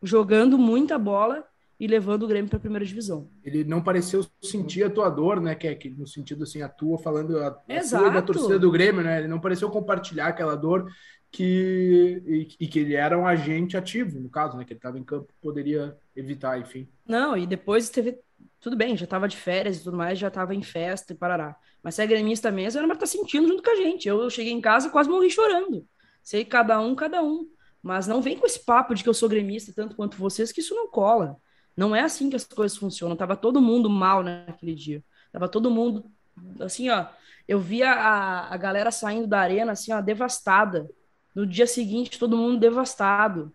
jogando 0.02 0.58
muita 0.58 0.98
bola 0.98 1.44
e 1.80 1.88
levando 1.88 2.24
o 2.24 2.28
Grêmio 2.28 2.50
para 2.50 2.58
a 2.58 2.60
primeira 2.60 2.86
divisão. 2.86 3.30
Ele 3.44 3.64
não 3.64 3.82
pareceu 3.82 4.26
sentir 4.42 4.84
a 4.84 4.90
tua 4.90 5.10
dor, 5.10 5.40
né, 5.40 5.56
Keck? 5.56 5.90
No 5.92 6.06
sentido 6.06 6.44
assim, 6.44 6.62
a 6.62 6.68
tua 6.68 6.98
falando 6.98 7.40
a, 7.40 7.48
a 7.48 8.10
da 8.10 8.22
torcida 8.22 8.60
do 8.60 8.70
Grêmio, 8.70 9.02
né? 9.02 9.20
Ele 9.20 9.28
não 9.28 9.40
pareceu 9.40 9.70
compartilhar 9.70 10.28
aquela 10.28 10.56
dor 10.56 10.92
que 11.32 12.22
e, 12.26 12.66
e 12.66 12.68
que 12.68 12.80
ele 12.80 12.96
era 12.96 13.18
um 13.18 13.26
agente 13.26 13.78
ativo, 13.78 14.20
no 14.20 14.30
caso, 14.30 14.58
né? 14.58 14.66
Que 14.66 14.74
ele 14.74 14.80
estava 14.80 15.00
em 15.00 15.04
campo, 15.04 15.34
poderia 15.42 15.96
evitar, 16.14 16.60
enfim. 16.60 16.90
Não, 17.08 17.38
e 17.38 17.48
depois 17.48 17.90
teve. 17.90 18.20
Tudo 18.60 18.76
bem, 18.76 18.98
já 18.98 19.08
tava 19.08 19.26
de 19.26 19.38
férias 19.38 19.78
e 19.78 19.84
tudo 19.84 19.96
mais, 19.96 20.20
já 20.20 20.30
tava 20.30 20.54
em 20.54 20.62
festa 20.62 21.14
e 21.14 21.16
parará. 21.16 21.56
Mas 21.82 21.96
se 21.96 22.02
é 22.02 22.08
gremista 22.08 22.52
mesmo, 22.52 22.80
era 22.80 22.88
pra 22.88 22.96
estar 22.96 23.06
sentindo 23.06 23.48
junto 23.48 23.64
com 23.64 23.72
a 23.72 23.76
gente. 23.76 24.06
Eu, 24.06 24.22
eu 24.22 24.30
cheguei 24.30 24.52
em 24.52 24.60
casa 24.60 24.90
e 24.90 24.92
quase 24.92 25.10
morri 25.10 25.30
chorando. 25.30 25.88
Sei 26.22 26.44
cada 26.44 26.78
um, 26.82 26.94
cada 26.94 27.24
um. 27.24 27.50
Mas 27.82 28.06
não 28.06 28.22
vem 28.22 28.38
com 28.38 28.46
esse 28.46 28.66
papo 28.66 28.94
de 28.94 29.02
que 29.02 29.08
eu 29.08 29.14
sou 29.14 29.30
gremista 29.30 29.72
tanto 29.74 29.96
quanto 29.96 30.18
vocês, 30.18 30.52
que 30.52 30.60
isso 30.60 30.76
não 30.76 30.90
cola. 30.90 31.38
Não 31.80 31.96
é 31.96 32.02
assim 32.02 32.30
que 32.30 32.36
as 32.36 32.44
coisas 32.44 32.78
funcionam. 32.78 33.16
Tava 33.16 33.38
todo 33.38 33.62
mundo 33.62 33.90
mal 33.90 34.22
naquele 34.22 34.76
dia. 34.76 35.02
Tava 35.32 35.48
todo 35.48 35.72
mundo, 35.72 36.12
assim, 36.60 36.90
ó. 36.90 37.06
Eu 37.48 37.58
via 37.58 37.90
a, 37.90 38.54
a 38.54 38.58
galera 38.58 38.92
saindo 38.92 39.26
da 39.26 39.40
arena, 39.40 39.72
assim, 39.72 39.94
ó, 39.94 40.02
devastada. 40.02 40.90
No 41.34 41.48
dia 41.48 41.66
seguinte, 41.66 42.20
todo 42.20 42.36
mundo 42.36 42.60
devastado. 42.60 43.54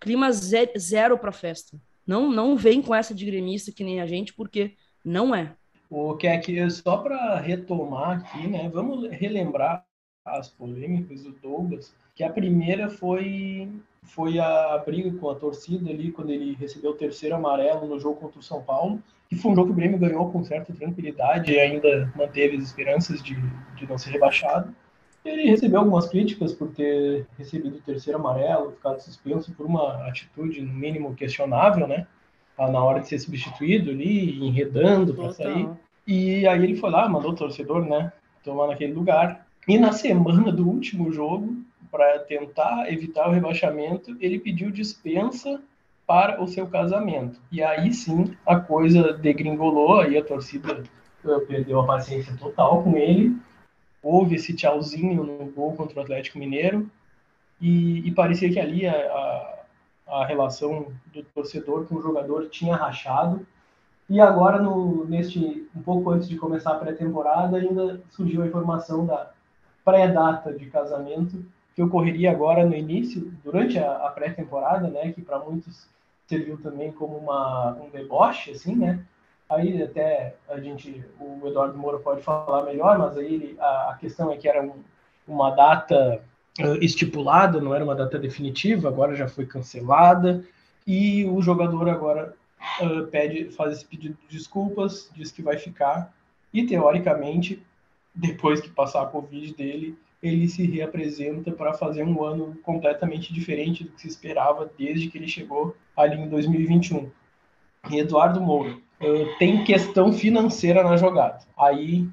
Clima 0.00 0.32
ze- 0.32 0.72
zero 0.78 1.18
pra 1.18 1.30
festa. 1.30 1.78
Não, 2.06 2.30
não 2.30 2.56
vem 2.56 2.80
com 2.80 2.94
essa 2.94 3.14
de 3.14 3.26
gremista 3.26 3.70
que 3.70 3.84
nem 3.84 4.00
a 4.00 4.06
gente, 4.06 4.32
porque 4.32 4.74
não 5.04 5.34
é. 5.34 5.54
O 5.90 6.14
Keck, 6.16 6.70
só 6.70 6.96
para 6.96 7.38
retomar 7.38 8.20
aqui, 8.20 8.48
né? 8.48 8.70
Vamos 8.70 9.06
relembrar 9.10 9.84
as 10.24 10.48
polêmicas 10.48 11.24
do 11.24 11.32
Douglas, 11.32 11.94
que 12.14 12.24
a 12.24 12.32
primeira 12.32 12.88
foi 12.88 13.70
foi 14.06 14.38
a 14.38 14.82
briga 14.84 15.10
com 15.18 15.30
a 15.30 15.34
torcida 15.34 15.90
ali 15.90 16.10
quando 16.10 16.30
ele 16.30 16.54
recebeu 16.54 16.92
o 16.92 16.96
terceiro 16.96 17.34
amarelo 17.34 17.86
no 17.86 17.98
jogo 17.98 18.20
contra 18.20 18.38
o 18.38 18.42
São 18.42 18.62
Paulo, 18.62 19.02
que 19.28 19.36
foi 19.36 19.52
um 19.52 19.54
jogo 19.54 19.68
que 19.68 19.72
o 19.72 19.76
Grêmio 19.76 19.98
ganhou 19.98 20.30
com 20.30 20.44
certa 20.44 20.72
tranquilidade 20.72 21.52
e 21.52 21.58
ainda 21.58 22.12
manteve 22.16 22.56
as 22.56 22.62
esperanças 22.62 23.22
de, 23.22 23.34
de 23.76 23.88
não 23.88 23.98
ser 23.98 24.10
rebaixado. 24.10 24.74
Ele 25.24 25.50
recebeu 25.50 25.80
algumas 25.80 26.06
críticas 26.08 26.52
por 26.52 26.68
ter 26.68 27.26
recebido 27.36 27.76
o 27.76 27.80
terceiro 27.80 28.18
amarelo, 28.18 28.72
ficado 28.72 29.00
suspenso 29.00 29.52
por 29.52 29.66
uma 29.66 30.06
atitude, 30.06 30.62
no 30.62 30.72
mínimo, 30.72 31.14
questionável, 31.14 31.88
né? 31.88 32.06
Ah, 32.56 32.70
Na 32.70 32.82
hora 32.82 33.00
de 33.00 33.08
ser 33.08 33.18
substituído 33.18 33.90
ali, 33.90 34.46
enredando 34.46 35.12
para 35.12 35.32
sair. 35.32 35.68
E 36.06 36.46
aí 36.46 36.62
ele 36.62 36.76
foi 36.76 36.90
lá, 36.90 37.08
mandou 37.08 37.32
o 37.32 37.34
torcedor, 37.34 37.84
né, 37.84 38.12
tomar 38.44 38.68
naquele 38.68 38.92
lugar. 38.92 39.44
E 39.66 39.76
na 39.76 39.90
semana 39.90 40.52
do 40.52 40.68
último 40.68 41.12
jogo, 41.12 41.56
para 41.90 42.18
tentar 42.20 42.92
evitar 42.92 43.28
o 43.28 43.32
rebaixamento, 43.32 44.16
ele 44.20 44.38
pediu 44.38 44.70
dispensa 44.70 45.60
para 46.06 46.42
o 46.42 46.46
seu 46.46 46.66
casamento. 46.66 47.40
E 47.50 47.62
aí 47.62 47.92
sim 47.92 48.36
a 48.46 48.58
coisa 48.58 49.12
degringolou, 49.12 50.00
aí 50.00 50.16
a 50.16 50.24
torcida 50.24 50.84
eh, 51.24 51.40
perdeu 51.46 51.80
a 51.80 51.86
paciência 51.86 52.36
total 52.36 52.82
com 52.82 52.96
ele. 52.96 53.36
Houve 54.02 54.36
esse 54.36 54.54
tchauzinho 54.54 55.24
no 55.24 55.46
gol 55.46 55.74
contra 55.74 55.98
o 55.98 56.02
Atlético 56.02 56.38
Mineiro. 56.38 56.88
E, 57.60 58.06
e 58.06 58.12
parecia 58.12 58.50
que 58.50 58.60
ali 58.60 58.86
a, 58.86 58.92
a, 58.92 60.20
a 60.20 60.26
relação 60.26 60.92
do 61.12 61.22
torcedor 61.22 61.86
com 61.86 61.96
o 61.96 62.02
jogador 62.02 62.48
tinha 62.48 62.76
rachado. 62.76 63.44
E 64.08 64.20
agora, 64.20 64.62
no, 64.62 65.04
neste, 65.06 65.68
um 65.74 65.82
pouco 65.82 66.10
antes 66.10 66.28
de 66.28 66.36
começar 66.36 66.72
a 66.72 66.78
pré-temporada, 66.78 67.56
ainda 67.56 68.00
surgiu 68.10 68.42
a 68.42 68.46
informação 68.46 69.04
da 69.04 69.32
pré-data 69.84 70.52
de 70.52 70.66
casamento, 70.66 71.44
que 71.76 71.82
ocorreria 71.82 72.30
agora 72.30 72.64
no 72.64 72.74
início, 72.74 73.30
durante 73.44 73.78
a, 73.78 74.06
a 74.06 74.08
pré-temporada, 74.08 74.88
né, 74.88 75.12
que 75.12 75.20
para 75.20 75.38
muitos 75.38 75.86
serviu 76.26 76.56
também 76.56 76.90
como 76.90 77.18
uma, 77.18 77.72
um 77.74 77.90
deboche, 77.90 78.52
assim, 78.52 78.74
né? 78.74 79.04
Aí 79.46 79.80
até 79.82 80.34
a 80.48 80.58
gente, 80.58 81.04
o 81.20 81.46
Eduardo 81.46 81.76
Moura 81.76 81.98
pode 81.98 82.22
falar 82.22 82.64
melhor, 82.64 82.98
mas 82.98 83.18
aí 83.18 83.54
a, 83.60 83.90
a 83.90 83.98
questão 84.00 84.32
é 84.32 84.38
que 84.38 84.48
era 84.48 84.62
um, 84.62 84.72
uma 85.28 85.50
data 85.50 86.24
estipulada, 86.80 87.60
não 87.60 87.74
era 87.74 87.84
uma 87.84 87.94
data 87.94 88.18
definitiva, 88.18 88.88
agora 88.88 89.14
já 89.14 89.28
foi 89.28 89.44
cancelada, 89.44 90.42
e 90.86 91.26
o 91.26 91.42
jogador 91.42 91.90
agora 91.90 92.34
uh, 92.80 93.06
pede, 93.08 93.50
faz 93.50 93.74
esse 93.74 93.84
pedido 93.84 94.16
de 94.26 94.38
desculpas, 94.38 95.10
diz 95.14 95.30
que 95.30 95.42
vai 95.42 95.58
ficar, 95.58 96.12
e 96.54 96.66
teoricamente, 96.66 97.62
depois 98.14 98.62
que 98.62 98.70
passar 98.70 99.02
a 99.02 99.06
Covid 99.06 99.54
dele, 99.54 99.96
ele 100.22 100.48
se 100.48 100.66
reapresenta 100.66 101.52
para 101.52 101.74
fazer 101.74 102.02
um 102.02 102.24
ano 102.24 102.56
completamente 102.62 103.32
diferente 103.32 103.84
do 103.84 103.90
que 103.90 104.02
se 104.02 104.08
esperava 104.08 104.70
desde 104.78 105.08
que 105.08 105.18
ele 105.18 105.28
chegou 105.28 105.76
ali 105.96 106.16
em 106.16 106.28
2021. 106.28 107.10
E 107.90 107.98
Eduardo 107.98 108.40
Moura, 108.40 108.72
uh, 108.72 109.38
tem 109.38 109.64
questão 109.64 110.12
financeira 110.12 110.82
na 110.82 110.96
jogada. 110.96 111.40
Aí 111.56 112.08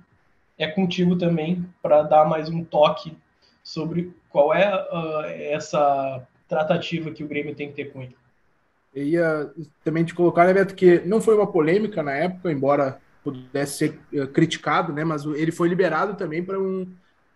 é 0.57 0.67
contigo 0.67 1.17
também 1.17 1.65
para 1.81 2.03
dar 2.03 2.25
mais 2.25 2.49
um 2.49 2.63
toque 2.63 3.17
sobre 3.63 4.13
qual 4.29 4.53
é 4.53 4.73
uh, 4.75 5.25
essa 5.25 6.27
tratativa 6.47 7.11
que 7.11 7.23
o 7.23 7.27
Grêmio 7.27 7.55
tem 7.55 7.69
que 7.69 7.75
ter 7.75 7.91
com 7.91 8.01
ele. 8.01 8.15
Eu 8.93 9.03
ia 9.05 9.51
também 9.83 10.03
te 10.03 10.13
colocar, 10.13 10.45
né, 10.45 10.53
Beto, 10.53 10.75
que 10.75 10.99
não 10.99 11.19
foi 11.19 11.35
uma 11.35 11.51
polêmica 11.51 12.03
na 12.03 12.11
época, 12.11 12.51
embora 12.51 12.99
pudesse 13.23 13.77
ser 13.77 13.99
uh, 14.13 14.27
criticado, 14.27 14.93
né, 14.93 15.03
mas 15.03 15.25
ele 15.25 15.51
foi 15.51 15.69
liberado 15.69 16.15
também 16.15 16.43
para 16.43 16.59
um, 16.59 16.87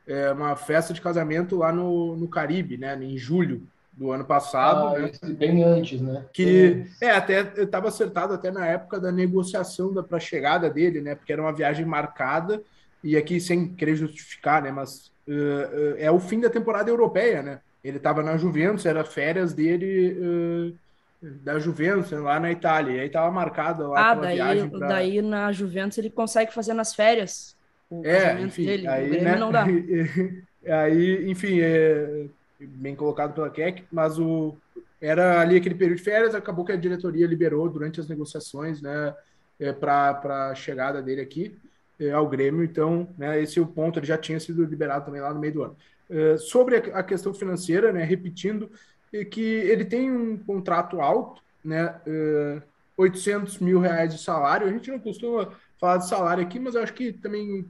é, 0.08 0.32
uma 0.32 0.56
festa 0.56 0.94
de 0.94 1.02
casamento 1.02 1.58
lá 1.58 1.72
no, 1.72 2.16
no 2.16 2.28
Caribe, 2.28 2.78
né, 2.78 2.98
em 3.02 3.18
julho 3.18 3.68
do 3.92 4.12
ano 4.12 4.26
passado. 4.26 4.96
Ah, 4.96 5.00
né, 5.00 5.12
bem 5.34 5.64
antes, 5.64 6.00
né? 6.00 6.26
Que, 6.32 6.86
é, 7.02 7.12
até 7.12 7.42
estava 7.62 7.88
acertado 7.88 8.34
até 8.34 8.52
na 8.52 8.66
época 8.66 9.00
da 9.00 9.12
negociação 9.12 9.94
da 9.94 10.04
para 10.04 10.20
chegada 10.20 10.70
dele, 10.70 11.02
né, 11.02 11.16
porque 11.16 11.34
era 11.34 11.42
uma 11.42 11.54
viagem 11.54 11.86
marcada, 11.86 12.62
e 13.04 13.18
aqui 13.18 13.40
sem 13.40 13.74
querer 13.74 13.96
justificar, 13.96 14.62
né, 14.62 14.72
mas 14.72 15.12
uh, 15.28 15.32
uh, 15.32 15.96
é 15.98 16.10
o 16.10 16.20
fim 16.20 16.40
da 16.40 16.50
temporada 16.50 16.90
europeia, 16.90 17.42
né? 17.42 17.60
Ele 17.84 17.98
estava 17.98 18.22
na 18.22 18.38
Juventus, 18.38 18.86
era 18.86 19.04
férias 19.04 19.54
dele 19.54 20.18
uh, 20.20 20.76
da 21.22 21.58
Juventus 21.58 22.12
lá 22.12 22.40
na 22.40 22.52
Itália. 22.52 22.98
E 22.98 23.00
aí 23.00 23.08
estava 23.08 23.32
marcado 23.32 23.90
lá 23.90 24.12
ah, 24.12 24.16
daí, 24.16 24.70
pra... 24.70 24.88
daí 24.88 25.22
na 25.22 25.52
Juventus 25.52 25.98
ele 25.98 26.10
consegue 26.10 26.54
fazer 26.54 26.74
nas 26.74 26.94
férias. 26.94 27.57
O 27.89 28.06
é, 28.06 28.41
enfim, 28.41 28.65
dele. 28.65 28.88
aí, 28.88 29.20
o 29.20 29.24
né, 29.24 29.36
não 29.38 29.51
dá. 29.51 29.65
aí, 30.84 31.29
enfim, 31.29 31.60
é, 31.62 32.25
bem 32.60 32.96
colocado 32.96 33.34
pela 33.34 33.50
Keck, 33.50 33.84
mas 33.91 34.20
o 34.20 34.56
era 35.00 35.41
ali 35.41 35.56
aquele 35.58 35.75
período 35.75 35.98
de 35.98 36.03
férias, 36.03 36.34
acabou 36.34 36.65
que 36.65 36.72
a 36.72 36.75
diretoria 36.77 37.27
liberou 37.27 37.70
durante 37.70 38.00
as 38.00 38.08
negociações, 38.08 38.82
né, 38.82 39.15
é, 39.60 39.72
para 39.72 40.50
a 40.50 40.56
chegada 40.56 41.01
dele 41.01 41.22
aqui 41.22 41.56
é, 42.00 42.12
ao 42.12 42.27
Grêmio. 42.27 42.63
Então, 42.63 43.08
né, 43.17 43.41
esse 43.41 43.60
é 43.60 43.62
o 43.62 43.67
ponto, 43.67 44.00
ele 44.00 44.08
já 44.08 44.17
tinha 44.17 44.39
sido 44.39 44.65
liberado 44.65 45.06
também 45.06 45.22
lá 45.22 45.34
no 45.34 45.39
meio 45.39 45.53
do 45.53 45.63
ano. 45.63 45.77
É, 46.10 46.38
sobre 46.38 46.77
a, 46.77 47.00
a, 47.00 47.03
questão 47.03 47.34
financeira, 47.34 47.91
né, 47.91 48.03
repetindo, 48.03 48.72
é 49.13 49.24
que 49.24 49.41
ele 49.41 49.86
tem 49.86 50.12
um 50.12 50.38
contrato 50.38 51.00
alto, 51.00 51.41
né, 51.63 51.96
é, 52.06 52.62
800 52.98 53.60
mil 53.60 53.79
reais 53.79 54.13
de 54.13 54.22
salário. 54.22 54.67
A 54.67 54.72
gente 54.72 54.89
não 54.89 55.00
costuma 55.00 55.50
falar 55.79 55.98
de 55.98 56.08
salário 56.08 56.44
aqui, 56.44 56.60
mas 56.60 56.74
eu 56.74 56.82
acho 56.82 56.94
que 56.94 57.13
também 57.13 57.60
é, 57.60 57.65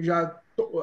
já 0.00 0.34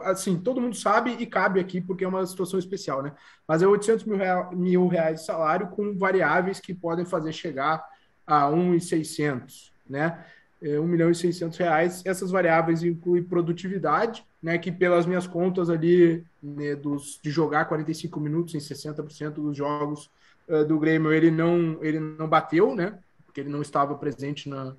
assim, 0.04 0.38
todo 0.38 0.62
mundo 0.62 0.76
sabe 0.76 1.12
e 1.20 1.26
cabe 1.26 1.60
aqui 1.60 1.82
porque 1.82 2.06
é 2.06 2.08
uma 2.08 2.26
situação 2.26 2.58
especial, 2.58 3.02
né? 3.02 3.12
Mas 3.48 3.62
é 3.62 3.68
800 3.68 4.06
mil, 4.06 4.18
real, 4.18 4.52
mil 4.56 4.88
reais 4.88 5.20
de 5.20 5.26
salário 5.26 5.68
com 5.68 5.98
variáveis 5.98 6.60
que 6.60 6.74
podem 6.74 7.06
fazer 7.06 7.34
chegar 7.34 7.86
a 8.26 8.50
1,600, 8.50 9.74
né? 9.88 10.26
1 10.62 10.68
é, 10.68 10.80
milhão 10.80 11.12
e 11.12 11.16
600 11.16 11.58
reais. 11.58 12.02
Essas 12.06 12.32
variáveis 12.32 12.84
incluem 12.84 13.24
produtividade, 13.24 14.26
né, 14.42 14.58
que 14.58 14.72
pelas 14.72 15.06
minhas 15.06 15.28
contas 15.28 15.70
ali, 15.70 16.24
né, 16.42 16.76
dos, 16.76 17.20
de 17.22 17.30
jogar 17.30 17.66
45 17.66 18.20
minutos 18.20 18.56
em 18.56 18.60
60% 18.60 19.34
dos 19.34 19.58
jogos 19.58 20.10
uh, 20.48 20.64
do 20.66 20.80
Grêmio, 20.80 21.12
ele 21.12 21.30
não, 21.30 21.78
ele 21.82 22.00
não 22.00 22.28
bateu, 22.28 22.74
né, 22.74 22.98
porque 23.26 23.42
ele 23.42 23.50
não 23.50 23.62
estava 23.62 23.96
presente 23.96 24.48
na, 24.50 24.74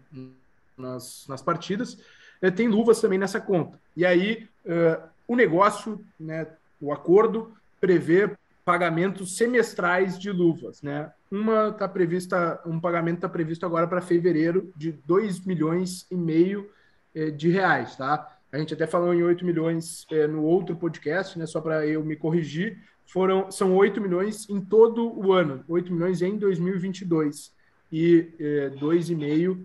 nas, 0.76 1.26
nas 1.28 1.42
partidas. 1.42 1.98
Uh, 2.42 2.51
tem 2.51 2.68
luvas 2.68 3.01
também 3.01 3.18
nessa 3.18 3.40
conta. 3.40 3.79
E 3.96 4.05
aí, 4.05 4.49
uh, 4.64 5.03
o 5.27 5.35
negócio, 5.35 6.05
né, 6.18 6.46
o 6.81 6.92
acordo, 6.92 7.53
prevê 7.81 8.31
pagamentos 8.66 9.37
semestrais 9.37 10.18
de 10.18 10.29
luvas, 10.33 10.83
né? 10.83 11.12
Uma 11.31 11.68
está 11.68 11.88
prevista, 11.88 12.61
um 12.66 12.81
pagamento 12.81 13.18
está 13.18 13.29
previsto 13.29 13.64
agora 13.64 13.87
para 13.87 14.01
fevereiro 14.01 14.72
de 14.77 14.90
2 14.90 15.46
milhões 15.46 16.05
e 16.11 16.16
meio 16.16 16.68
eh, 17.14 17.31
de 17.31 17.49
reais, 17.49 17.94
tá? 17.94 18.37
A 18.51 18.59
gente 18.59 18.75
até 18.75 18.85
falou 18.85 19.14
em 19.14 19.22
8 19.22 19.44
milhões 19.44 20.05
eh, 20.11 20.27
no 20.27 20.42
outro 20.42 20.75
podcast, 20.75 21.38
né? 21.38 21.46
Só 21.46 21.61
para 21.61 21.87
eu 21.87 22.05
me 22.05 22.16
corrigir, 22.16 22.77
foram 23.07 23.53
são 23.53 23.72
8 23.77 24.01
milhões 24.01 24.51
em 24.51 24.61
todo 24.61 25.16
o 25.16 25.33
ano, 25.33 25.64
8 25.68 25.92
milhões 25.92 26.20
em 26.20 26.37
2022 26.37 27.53
e 27.92 28.33
eh, 28.40 28.70
2,5 28.81 29.53
eh, 29.53 29.64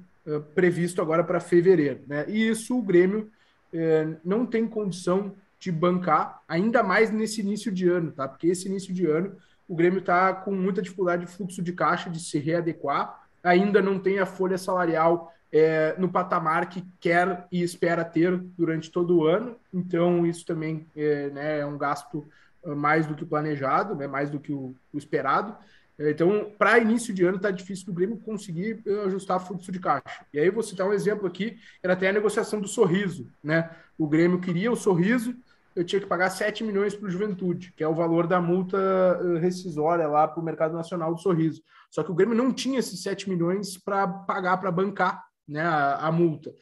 previsto 0.55 1.01
agora 1.01 1.23
para 1.23 1.39
fevereiro, 1.39 2.01
né? 2.07 2.25
E 2.27 2.47
isso 2.47 2.77
o 2.77 2.81
Grêmio 2.81 3.29
eh, 3.73 4.15
não 4.23 4.45
tem 4.45 4.67
condição 4.67 5.33
de 5.59 5.71
bancar, 5.71 6.41
ainda 6.47 6.83
mais 6.83 7.11
nesse 7.11 7.41
início 7.41 7.71
de 7.71 7.87
ano, 7.87 8.11
tá? 8.11 8.27
Porque 8.27 8.47
esse 8.47 8.67
início 8.67 8.93
de 8.93 9.05
ano 9.05 9.35
o 9.67 9.75
Grêmio 9.75 9.99
está 9.99 10.33
com 10.33 10.51
muita 10.51 10.81
dificuldade 10.81 11.25
de 11.25 11.31
fluxo 11.31 11.61
de 11.61 11.71
caixa, 11.71 12.09
de 12.09 12.19
se 12.19 12.37
readequar, 12.37 13.25
ainda 13.41 13.81
não 13.81 13.97
tem 13.97 14.19
a 14.19 14.25
folha 14.25 14.57
salarial 14.57 15.33
é, 15.51 15.95
no 15.97 16.09
patamar 16.09 16.67
que 16.67 16.83
quer 16.99 17.47
e 17.51 17.61
espera 17.61 18.03
ter 18.03 18.37
durante 18.37 18.91
todo 18.91 19.17
o 19.17 19.25
ano, 19.25 19.55
então 19.73 20.25
isso 20.25 20.45
também 20.45 20.85
é, 20.95 21.29
né, 21.29 21.59
é 21.59 21.65
um 21.65 21.77
gasto 21.77 22.25
mais 22.65 23.07
do 23.07 23.15
que 23.15 23.25
planejado, 23.25 23.95
né, 23.95 24.07
mais 24.07 24.29
do 24.29 24.39
que 24.39 24.51
o, 24.51 24.75
o 24.93 24.97
esperado. 24.97 25.55
Então, 25.99 26.51
para 26.57 26.79
início 26.79 27.13
de 27.13 27.23
ano, 27.23 27.37
está 27.37 27.51
difícil 27.51 27.85
do 27.85 27.93
Grêmio 27.93 28.17
conseguir 28.17 28.81
eh, 28.85 29.03
ajustar 29.05 29.45
fluxo 29.45 29.71
de 29.71 29.79
caixa. 29.79 30.03
E 30.33 30.39
aí, 30.39 30.49
vou 30.49 30.63
citar 30.63 30.87
um 30.87 30.93
exemplo 30.93 31.27
aqui: 31.27 31.57
era 31.83 31.93
até 31.93 32.09
a 32.09 32.13
negociação 32.13 32.59
do 32.59 32.67
sorriso. 32.67 33.29
Né? 33.43 33.69
O 33.97 34.07
Grêmio 34.07 34.39
queria 34.39 34.71
o 34.71 34.75
sorriso, 34.75 35.35
eu 35.75 35.85
tinha 35.85 36.01
que 36.01 36.07
pagar 36.07 36.29
7 36.29 36.63
milhões 36.63 36.95
para 36.95 37.07
o 37.07 37.09
Juventude, 37.09 37.73
que 37.75 37.83
é 37.83 37.87
o 37.87 37.95
valor 37.95 38.27
da 38.27 38.41
multa 38.41 38.77
eh, 38.77 39.39
rescisória 39.39 40.07
lá 40.07 40.27
para 40.27 40.41
o 40.41 40.45
mercado 40.45 40.73
nacional 40.73 41.13
do 41.13 41.21
sorriso. 41.21 41.61
Só 41.89 42.03
que 42.03 42.11
o 42.11 42.15
Grêmio 42.15 42.35
não 42.35 42.51
tinha 42.51 42.79
esses 42.79 43.01
7 43.03 43.29
milhões 43.29 43.77
para 43.77 44.07
pagar, 44.07 44.57
para 44.57 44.71
bancar 44.71 45.23
né, 45.47 45.61
a, 45.61 46.07
a 46.07 46.11
multa. 46.11 46.53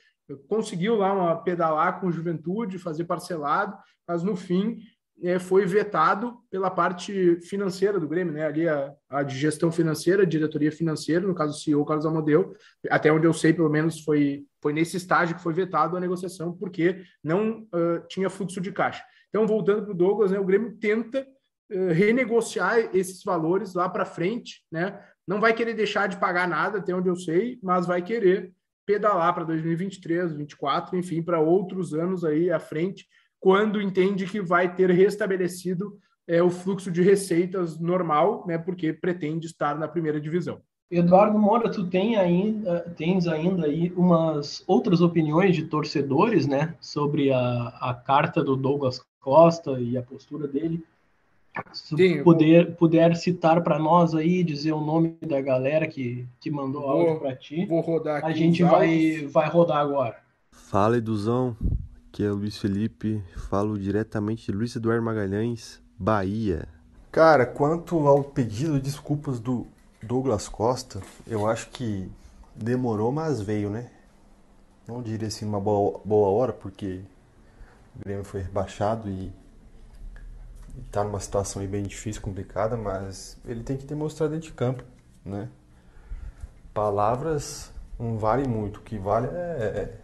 Conseguiu 0.47 0.95
lá 0.95 1.13
uma 1.13 1.35
pedalar 1.35 1.99
com 1.99 2.07
o 2.07 2.11
Juventude, 2.11 2.77
fazer 2.77 3.05
parcelado, 3.05 3.77
mas 4.07 4.21
no 4.21 4.35
fim 4.35 4.79
é, 4.79 4.98
foi 5.39 5.65
vetado 5.65 6.37
pela 6.49 6.69
parte 6.69 7.39
financeira 7.41 7.99
do 7.99 8.07
Grêmio, 8.07 8.33
né? 8.33 8.45
Ali 8.45 8.67
a, 8.67 8.93
a 9.09 9.23
de 9.23 9.37
gestão 9.37 9.71
financeira, 9.71 10.25
diretoria 10.25 10.71
financeira, 10.71 11.27
no 11.27 11.35
caso 11.35 11.57
o 11.57 11.59
CEO 11.59 11.85
Carlos 11.85 12.05
Amodeu, 12.05 12.53
até 12.89 13.11
onde 13.11 13.27
eu 13.27 13.33
sei, 13.33 13.53
pelo 13.53 13.69
menos 13.69 14.01
foi, 14.01 14.45
foi 14.61 14.71
nesse 14.71 14.97
estágio 14.97 15.35
que 15.35 15.43
foi 15.43 15.53
vetado 15.53 15.97
a 15.97 15.99
negociação, 15.99 16.53
porque 16.53 17.01
não 17.23 17.63
uh, 17.63 18.07
tinha 18.07 18.29
fluxo 18.29 18.61
de 18.61 18.71
caixa. 18.71 19.03
Então, 19.29 19.45
voltando 19.45 19.83
para 19.83 19.91
o 19.91 19.97
Douglas, 19.97 20.31
né, 20.31 20.39
o 20.39 20.45
Grêmio 20.45 20.77
tenta 20.77 21.27
uh, 21.71 21.93
renegociar 21.93 22.95
esses 22.95 23.23
valores 23.23 23.73
lá 23.73 23.89
para 23.89 24.05
frente, 24.05 24.63
né? 24.71 24.99
Não 25.27 25.39
vai 25.39 25.53
querer 25.53 25.73
deixar 25.73 26.07
de 26.07 26.17
pagar 26.17 26.47
nada, 26.47 26.79
até 26.79 26.93
onde 26.93 27.07
eu 27.07 27.15
sei, 27.15 27.59
mas 27.61 27.85
vai 27.85 28.01
querer 28.01 28.51
pedalar 28.85 29.35
para 29.35 29.43
2023, 29.43 30.21
2024, 30.21 30.97
enfim, 30.97 31.21
para 31.21 31.39
outros 31.39 31.93
anos 31.93 32.25
aí 32.25 32.49
à 32.49 32.59
frente, 32.59 33.07
quando 33.39 33.81
entende 33.81 34.25
que 34.25 34.41
vai 34.41 34.73
ter 34.73 34.89
restabelecido 34.91 35.97
é, 36.27 36.43
o 36.43 36.49
fluxo 36.49 36.91
de 36.91 37.01
receitas 37.01 37.79
normal, 37.79 38.45
né, 38.47 38.57
porque 38.57 38.93
pretende 38.93 39.47
estar 39.47 39.77
na 39.77 39.87
primeira 39.87 40.21
divisão. 40.21 40.59
Eduardo 40.91 41.37
Moura, 41.37 41.69
tu 41.69 41.87
tem 41.87 42.17
ainda, 42.17 42.81
tens 42.97 43.27
ainda 43.27 43.65
aí 43.65 43.91
umas 43.95 44.63
outras 44.67 45.01
opiniões 45.01 45.55
de 45.55 45.65
torcedores, 45.65 46.47
né, 46.47 46.75
sobre 46.79 47.31
a, 47.31 47.67
a 47.79 47.93
carta 47.93 48.43
do 48.43 48.55
Douglas 48.55 49.01
Costa 49.19 49.79
e 49.79 49.97
a 49.97 50.01
postura 50.01 50.47
dele. 50.47 50.83
Se 51.73 51.95
Sim, 51.95 52.23
puder, 52.23 52.67
vou... 52.67 52.75
puder 52.75 53.15
citar 53.15 53.61
para 53.63 53.77
nós 53.77 54.15
aí, 54.15 54.43
dizer 54.43 54.71
o 54.71 54.81
nome 54.81 55.15
da 55.21 55.41
galera 55.41 55.87
que, 55.87 56.25
que 56.39 56.49
mandou 56.49 56.83
vou, 56.83 56.91
áudio 56.91 57.19
para 57.19 57.35
ti. 57.35 57.65
Vou 57.65 57.81
rodar 57.81 58.17
aqui. 58.17 58.27
A 58.27 58.31
gente 58.31 58.63
vai, 58.63 59.27
vai 59.27 59.49
rodar 59.49 59.77
agora. 59.77 60.17
Fala, 60.51 60.97
Eduzão. 60.97 61.55
Aqui 62.11 62.25
é 62.25 62.31
o 62.31 62.35
Luiz 62.35 62.57
Felipe, 62.57 63.23
falo 63.49 63.77
diretamente 63.77 64.47
de 64.47 64.51
Luiz 64.51 64.75
Eduardo 64.75 65.03
Magalhães, 65.03 65.79
Bahia. 65.97 66.67
Cara, 67.11 67.45
quanto 67.45 68.07
ao 68.07 68.23
pedido 68.23 68.73
de 68.73 68.81
desculpas 68.81 69.39
do 69.39 69.67
Douglas 70.01 70.49
Costa, 70.49 71.01
eu 71.27 71.47
acho 71.47 71.69
que 71.69 72.11
demorou, 72.55 73.11
mas 73.11 73.39
veio, 73.39 73.69
né? 73.69 73.91
Não 74.87 75.03
diria 75.03 75.27
assim 75.27 75.45
uma 75.45 75.59
boa, 75.59 76.01
boa 76.03 76.29
hora, 76.29 76.51
porque 76.51 77.03
o 77.95 77.99
Grêmio 77.99 78.25
foi 78.25 78.41
rebaixado 78.41 79.07
e 79.07 79.31
está 80.87 81.03
numa 81.03 81.19
situação 81.19 81.65
bem 81.67 81.83
difícil, 81.83 82.23
complicada, 82.23 82.75
mas 82.75 83.37
ele 83.45 83.63
tem 83.63 83.77
que 83.77 83.85
demonstrar 83.85 84.29
dentro 84.29 84.47
de 84.47 84.53
campo, 84.53 84.83
né? 85.23 85.47
Palavras 86.73 87.71
não 87.99 88.17
valem 88.17 88.47
muito, 88.47 88.77
o 88.77 88.81
que 88.81 88.97
vale 88.97 89.27
é, 89.27 89.29
é 89.31 89.97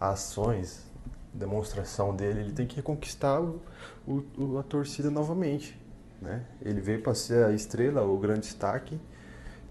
ações, 0.00 0.93
demonstração 1.34 2.14
dele, 2.14 2.40
ele 2.40 2.52
tem 2.52 2.66
que 2.66 2.76
reconquistar 2.76 3.40
o, 3.40 3.60
o, 4.06 4.58
a 4.58 4.62
torcida 4.62 5.10
novamente. 5.10 5.78
Né? 6.22 6.44
Ele 6.62 6.80
veio 6.80 7.02
para 7.02 7.14
ser 7.14 7.44
a 7.44 7.52
estrela, 7.52 8.02
o 8.02 8.16
grande 8.18 8.42
destaque, 8.42 8.98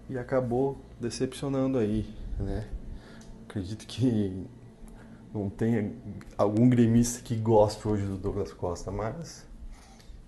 e 0.10 0.17
acabou 0.17 0.78
decepcionando 0.99 1.78
aí. 1.78 2.13
Né? 2.38 2.67
Acredito 3.47 3.88
que 3.88 4.45
não 5.34 5.49
tenha 5.49 5.91
algum 6.38 6.69
gremista 6.69 7.21
que 7.23 7.36
goste 7.36 7.88
hoje 7.88 8.06
do 8.06 8.17
Douglas 8.17 8.54
Costa, 8.54 8.91
mas 8.91 9.45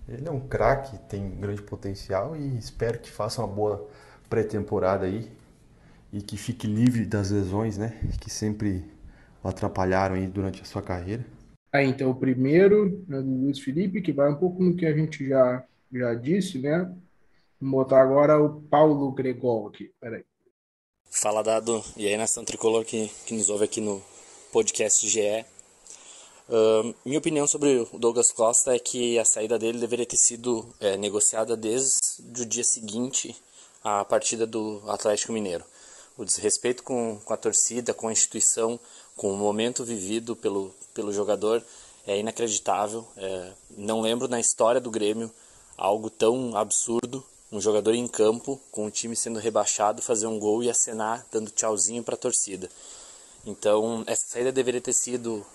ele 0.08 0.26
é 0.26 0.30
um 0.30 0.40
craque, 0.40 0.98
tem 1.08 1.30
grande 1.38 1.62
potencial 1.62 2.36
e 2.36 2.56
espero 2.58 2.98
que 2.98 3.10
faça 3.10 3.42
uma 3.42 3.52
boa 3.52 3.88
pré-temporada 4.28 5.06
aí 5.06 5.30
e 6.12 6.22
que 6.22 6.36
fique 6.36 6.66
livre 6.66 7.04
das 7.04 7.30
lesões, 7.30 7.76
né? 7.76 7.98
Que 8.20 8.30
sempre 8.30 8.84
o 9.46 9.48
atrapalharam 9.48 10.16
aí 10.16 10.26
durante 10.26 10.60
a 10.60 10.64
sua 10.64 10.82
carreira. 10.82 11.24
Aí, 11.72 11.86
então, 11.86 12.10
o 12.10 12.14
primeiro, 12.14 13.04
né, 13.08 13.20
do 13.20 13.30
Luiz 13.30 13.60
Felipe, 13.60 14.02
que 14.02 14.12
vai 14.12 14.30
um 14.30 14.36
pouco 14.36 14.62
no 14.62 14.76
que 14.76 14.86
a 14.86 14.96
gente 14.96 15.28
já, 15.28 15.64
já 15.92 16.14
disse, 16.14 16.58
né? 16.58 16.92
Vou 17.60 17.70
botar 17.82 18.02
agora 18.02 18.40
o 18.42 18.60
Paulo 18.62 19.12
Gregol 19.12 19.68
aqui. 19.68 19.92
Peraí. 20.00 20.24
Fala, 21.10 21.42
Dado. 21.42 21.82
E 21.96 22.06
aí, 22.06 22.16
nação 22.16 22.44
tricolor 22.44 22.84
que, 22.84 23.10
que 23.26 23.34
nos 23.34 23.48
ouve 23.48 23.64
aqui 23.64 23.80
no 23.80 24.02
podcast 24.52 25.06
GE. 25.08 25.44
Uh, 26.48 26.94
minha 27.04 27.18
opinião 27.18 27.46
sobre 27.46 27.86
o 27.92 27.98
Douglas 27.98 28.30
Costa 28.30 28.74
é 28.74 28.78
que 28.78 29.18
a 29.18 29.24
saída 29.24 29.58
dele 29.58 29.78
deveria 29.78 30.06
ter 30.06 30.16
sido 30.16 30.64
é, 30.78 30.96
negociada 30.96 31.56
desde 31.56 32.42
o 32.42 32.46
dia 32.46 32.62
seguinte 32.62 33.34
à 33.82 34.04
partida 34.04 34.46
do 34.46 34.82
Atlético 34.86 35.32
Mineiro. 35.32 35.64
O 36.16 36.24
desrespeito 36.24 36.82
com, 36.82 37.20
com 37.24 37.34
a 37.34 37.36
torcida, 37.36 37.92
com 37.92 38.08
a 38.08 38.12
instituição, 38.12 38.80
com 39.16 39.32
o 39.32 39.36
momento 39.36 39.84
vivido 39.84 40.36
pelo, 40.36 40.74
pelo 40.94 41.12
jogador 41.12 41.64
é 42.06 42.18
inacreditável. 42.18 43.06
É, 43.16 43.52
não 43.76 44.00
lembro 44.00 44.28
na 44.28 44.38
história 44.38 44.80
do 44.80 44.90
Grêmio 44.90 45.30
algo 45.76 46.08
tão 46.10 46.56
absurdo. 46.56 47.24
Um 47.50 47.60
jogador 47.60 47.94
em 47.94 48.06
campo, 48.08 48.60
com 48.70 48.86
o 48.86 48.90
time 48.90 49.14
sendo 49.14 49.38
rebaixado, 49.38 50.02
fazer 50.02 50.26
um 50.26 50.38
gol 50.38 50.62
e 50.62 50.70
acenar 50.70 51.24
dando 51.30 51.50
tchauzinho 51.50 52.02
para 52.02 52.14
a 52.14 52.18
torcida. 52.18 52.68
Então, 53.46 54.02
essa 54.06 54.26
saída 54.26 54.50
deveria 54.50 54.80
ter 54.80 54.92
sido 54.92 55.46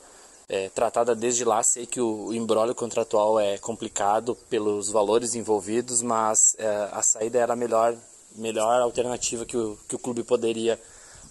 é, 0.47 0.69
tratada 0.69 1.13
desde 1.13 1.43
lá. 1.43 1.61
Sei 1.61 1.85
que 1.85 1.99
o, 1.99 2.27
o 2.27 2.33
embrólio 2.33 2.73
contratual 2.73 3.39
é 3.39 3.57
complicado 3.57 4.35
pelos 4.49 4.89
valores 4.89 5.35
envolvidos, 5.35 6.01
mas 6.01 6.55
é, 6.57 6.89
a 6.91 7.01
saída 7.03 7.39
era 7.39 7.53
a 7.53 7.57
melhor, 7.57 7.95
melhor 8.35 8.81
alternativa 8.81 9.45
que 9.45 9.57
o, 9.57 9.77
que 9.87 9.95
o 9.95 9.99
clube 9.99 10.23
poderia 10.23 10.79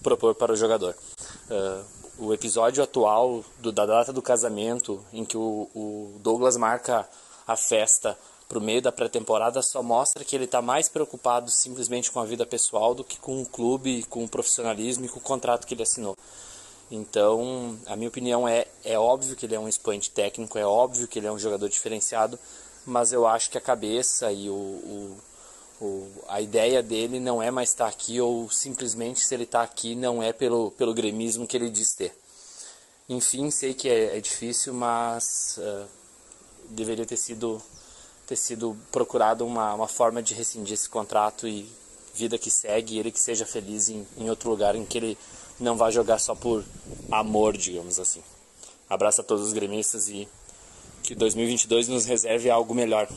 propor 0.03 0.35
para 0.35 0.53
o 0.53 0.57
jogador. 0.57 0.95
Uh, 1.51 2.00
o 2.21 2.35
episódio 2.35 2.85
atual 2.85 3.43
do, 3.59 3.73
da 3.73 3.87
data 3.87 4.13
do 4.13 4.21
casamento, 4.21 5.03
em 5.13 5.25
que 5.25 5.37
o, 5.37 5.69
o 5.75 6.19
Douglas 6.21 6.57
marca 6.57 7.09
a 7.47 7.57
festa 7.57 8.17
para 8.47 8.59
o 8.59 8.61
meio 8.61 8.83
da 8.83 8.93
pré-temporada, 8.93 9.63
só 9.63 9.83
mostra 9.83 10.25
que 10.25 10.37
ele 10.37 10.45
está 10.45 10.61
mais 10.61 10.89
preocupado 10.89 11.51
simplesmente 11.51 12.11
com 12.11 12.21
a 12.21 12.25
vida 12.25 12.45
pessoal 12.45 12.95
do 12.95 13.03
que 13.03 13.19
com 13.19 13.41
o 13.41 13.47
clube, 13.47 14.03
com 14.05 14.25
o 14.25 14.29
profissionalismo 14.29 15.05
e 15.05 15.09
com 15.09 15.19
o 15.19 15.23
contrato 15.23 15.67
que 15.67 15.73
ele 15.73 15.83
assinou. 15.83 16.17
Então, 16.91 17.79
a 17.87 17.95
minha 17.95 18.09
opinião 18.09 18.47
é, 18.47 18.67
é 18.85 18.99
óbvio 18.99 19.37
que 19.37 19.47
ele 19.47 19.55
é 19.55 19.61
um 19.61 19.69
expoente 19.69 20.11
técnico, 20.11 20.59
é 20.59 20.67
óbvio 20.67 21.07
que 21.07 21.19
ele 21.19 21.29
é 21.29 21.33
um 21.33 21.39
jogador 21.39 21.69
diferenciado, 21.69 22.39
mas 22.85 23.13
eu 23.13 23.27
acho 23.27 23.49
que 23.49 23.57
a 23.57 23.61
cabeça 23.61 24.33
e 24.33 24.51
o, 24.51 24.53
o, 24.53 25.17
o 25.81 26.09
a 26.29 26.41
ideia 26.41 26.83
dele 26.83 27.19
não 27.19 27.43
é 27.43 27.51
mais 27.51 27.71
estar 27.71 27.87
aqui, 27.87 28.21
ou 28.21 28.51
simplesmente 28.51 29.21
se 29.21 29.35
ele 29.35 29.45
está 29.45 29.63
aqui 29.63 29.95
não 29.95 30.23
é 30.23 30.33
pelo, 30.33 30.71
pelo 30.73 30.95
gremismo 30.95 31.47
que 31.47 31.57
ele 31.57 31.71
diz 31.71 31.95
ter. 31.95 32.15
Enfim, 33.09 33.51
sei 33.51 33.75
que 33.75 33.89
é, 33.89 34.17
é 34.17 34.21
difícil, 34.21 34.73
mas 34.73 35.59
uh, 35.59 35.87
deveria 36.69 37.05
ter 37.05 37.17
sido, 37.17 37.61
ter 38.27 38.37
sido 38.37 38.77
procurado 38.93 39.45
uma, 39.45 39.75
uma 39.75 39.89
forma 39.89 40.23
de 40.23 40.35
rescindir 40.35 40.75
esse 40.75 40.89
contrato 40.89 41.49
e 41.49 41.69
vida 42.15 42.39
que 42.39 42.51
segue, 42.51 42.99
ele 42.99 43.11
que 43.11 43.19
seja 43.19 43.45
feliz 43.45 43.89
em, 43.89 44.07
em 44.17 44.31
outro 44.31 44.51
lugar 44.51 44.77
em 44.77 44.85
que 44.85 44.99
ele 44.99 45.19
não 45.59 45.77
vai 45.77 45.91
jogar 45.91 46.19
só 46.19 46.35
por 46.35 46.65
amor, 47.11 47.57
digamos 47.57 47.99
assim. 47.99 48.23
Abraço 48.89 49.21
a 49.21 49.25
todos 49.25 49.47
os 49.47 49.53
gremistas 49.53 50.09
e 50.09 50.29
que 51.03 51.15
2022 51.15 51.89
nos 51.89 52.05
reserve 52.05 52.51
algo 52.51 52.75
melhor. 52.75 53.09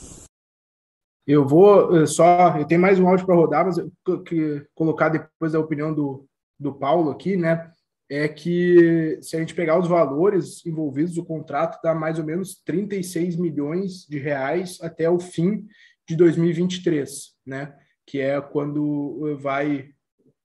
Eu 1.26 1.48
vou 1.48 1.98
eh, 1.98 2.06
só, 2.06 2.58
eu 2.58 2.66
tenho 2.66 2.82
mais 2.82 3.00
um 3.00 3.08
áudio 3.08 3.26
para 3.26 3.36
rodar, 3.36 3.66
mas 3.66 3.78
eu 3.78 4.22
que 4.24 4.66
colocar 4.76 5.10
depois 5.10 5.54
da 5.54 5.60
opinião 5.60 5.94
do, 5.94 6.28
do 6.60 6.74
Paulo 6.74 7.12
aqui, 7.12 7.38
né? 7.38 7.72
É 8.10 8.28
que 8.28 9.18
se 9.22 9.36
a 9.36 9.40
gente 9.40 9.56
pegar 9.56 9.80
os 9.80 9.88
valores 9.88 10.66
envolvidos, 10.66 11.18
o 11.18 11.26
contrato 11.26 11.80
dá 11.82 11.96
mais 11.96 12.20
ou 12.20 12.26
menos 12.26 12.62
36 12.66 13.38
milhões 13.38 14.06
de 14.08 14.20
reais 14.20 14.78
até 14.82 15.10
o 15.10 15.20
fim 15.20 15.66
de 16.08 16.16
2023, 16.16 17.34
né? 17.46 17.74
Que 18.06 18.20
é 18.20 18.42
quando 18.42 19.30
eh, 19.30 19.36
vai 19.36 19.90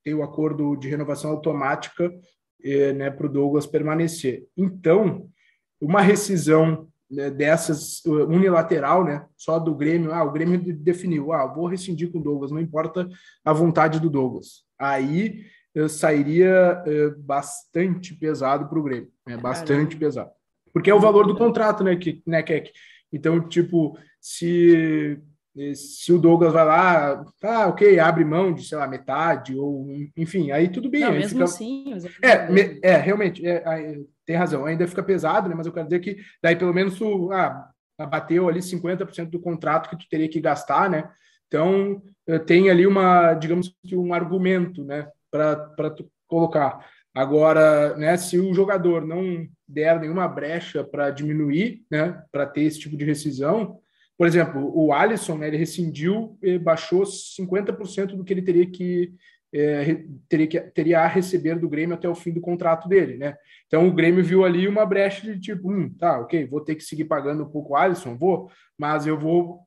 ter 0.04 0.14
o 0.14 0.22
acordo 0.22 0.76
de 0.76 0.88
renovação 0.88 1.32
automática 1.32 2.12
eh, 2.62 2.92
né, 2.92 3.10
para 3.10 3.26
o 3.26 3.30
Douglas 3.30 3.66
permanecer. 3.66 4.46
Então, 4.56 5.28
uma 5.80 6.00
rescisão 6.00 6.88
dessas 7.10 8.04
unilateral, 8.04 9.02
né, 9.02 9.24
só 9.36 9.58
do 9.58 9.74
Grêmio, 9.74 10.12
ah, 10.12 10.22
o 10.22 10.30
Grêmio 10.30 10.60
definiu, 10.76 11.32
ah, 11.32 11.46
vou 11.46 11.66
rescindir 11.66 12.12
com 12.12 12.18
o 12.18 12.22
Douglas, 12.22 12.50
não 12.50 12.60
importa 12.60 13.08
a 13.44 13.52
vontade 13.52 13.98
do 13.98 14.10
Douglas. 14.10 14.64
Aí 14.78 15.46
eh, 15.74 15.88
sairia 15.88 16.82
eh, 16.86 17.10
bastante 17.18 18.14
pesado 18.14 18.68
para 18.68 18.78
o 18.78 18.82
Grêmio, 18.82 19.10
né, 19.26 19.38
bastante 19.38 19.96
pesado. 19.96 20.30
Porque 20.72 20.90
é 20.90 20.94
o 20.94 21.00
valor 21.00 21.26
do 21.26 21.36
contrato, 21.36 21.82
né, 21.82 21.96
que, 21.96 22.22
né, 22.26 22.42
Keck? 22.42 22.70
Então, 23.10 23.40
tipo, 23.48 23.98
se 24.20 25.18
se 25.74 26.12
o 26.12 26.18
Douglas 26.18 26.52
vai 26.52 26.64
lá, 26.64 27.24
tá, 27.40 27.66
ok, 27.66 27.98
abre 27.98 28.24
mão 28.24 28.52
de, 28.52 28.64
sei 28.64 28.78
lá, 28.78 28.86
metade, 28.86 29.56
ou 29.56 29.88
enfim, 30.16 30.52
aí 30.52 30.68
tudo 30.68 30.88
bem. 30.88 31.00
Não, 31.00 31.08
aí 31.08 31.18
mesmo 31.18 31.30
fica... 31.30 31.44
assim. 31.44 31.98
É, 32.22 32.48
me, 32.48 32.78
é, 32.80 32.96
realmente, 32.96 33.44
é, 33.44 33.98
tem 34.28 34.36
razão, 34.36 34.66
ainda 34.66 34.86
fica 34.86 35.02
pesado, 35.02 35.48
né? 35.48 35.54
Mas 35.54 35.66
eu 35.66 35.72
quero 35.72 35.86
dizer 35.86 36.00
que 36.00 36.18
daí 36.42 36.54
pelo 36.54 36.74
menos 36.74 36.98
tu 36.98 37.32
ah, 37.32 37.72
bateu 37.98 38.46
ali 38.46 38.60
50% 38.60 39.30
do 39.30 39.40
contrato 39.40 39.88
que 39.88 39.96
tu 39.96 40.06
teria 40.06 40.28
que 40.28 40.38
gastar, 40.38 40.90
né? 40.90 41.10
Então 41.46 42.02
eh, 42.26 42.38
tem 42.38 42.68
ali 42.68 42.86
uma, 42.86 43.32
digamos 43.32 43.74
que 43.82 43.96
um 43.96 44.12
argumento, 44.12 44.84
né, 44.84 45.08
para 45.30 45.88
tu 45.88 46.10
colocar. 46.26 46.86
Agora, 47.14 47.96
né, 47.96 48.18
se 48.18 48.38
o 48.38 48.52
jogador 48.52 49.06
não 49.06 49.48
der 49.66 49.98
nenhuma 49.98 50.28
brecha 50.28 50.84
para 50.84 51.10
diminuir, 51.10 51.86
né, 51.90 52.22
para 52.30 52.44
ter 52.44 52.64
esse 52.64 52.78
tipo 52.80 52.98
de 52.98 53.06
rescisão, 53.06 53.78
por 54.18 54.26
exemplo, 54.26 54.70
o 54.76 54.92
Alisson, 54.92 55.38
né, 55.38 55.48
ele 55.48 55.56
rescindiu 55.56 56.38
e 56.42 56.58
baixou 56.58 57.02
50% 57.02 58.14
do 58.14 58.24
que 58.24 58.34
ele 58.34 58.42
teria 58.42 58.66
que, 58.66 59.14
é, 59.54 60.04
teria 60.28 60.46
que 60.46 60.60
teria 60.60 61.00
a 61.00 61.06
receber 61.06 61.58
do 61.58 61.68
Grêmio 61.68 61.94
até 61.94 62.08
o 62.08 62.14
fim 62.14 62.32
do 62.32 62.40
contrato 62.40 62.88
dele, 62.88 63.16
né? 63.16 63.36
Então 63.66 63.88
o 63.88 63.92
Grêmio 63.92 64.22
viu 64.22 64.44
ali 64.44 64.68
uma 64.68 64.84
brecha 64.84 65.22
de 65.22 65.40
tipo, 65.40 65.70
hum, 65.70 65.92
tá, 65.98 66.20
ok, 66.20 66.46
vou 66.46 66.60
ter 66.60 66.74
que 66.74 66.82
seguir 66.82 67.04
pagando 67.04 67.44
um 67.44 67.48
pouco 67.48 67.72
o 67.72 67.76
Alisson, 67.76 68.16
vou, 68.16 68.50
mas 68.76 69.06
eu 69.06 69.18
vou 69.18 69.60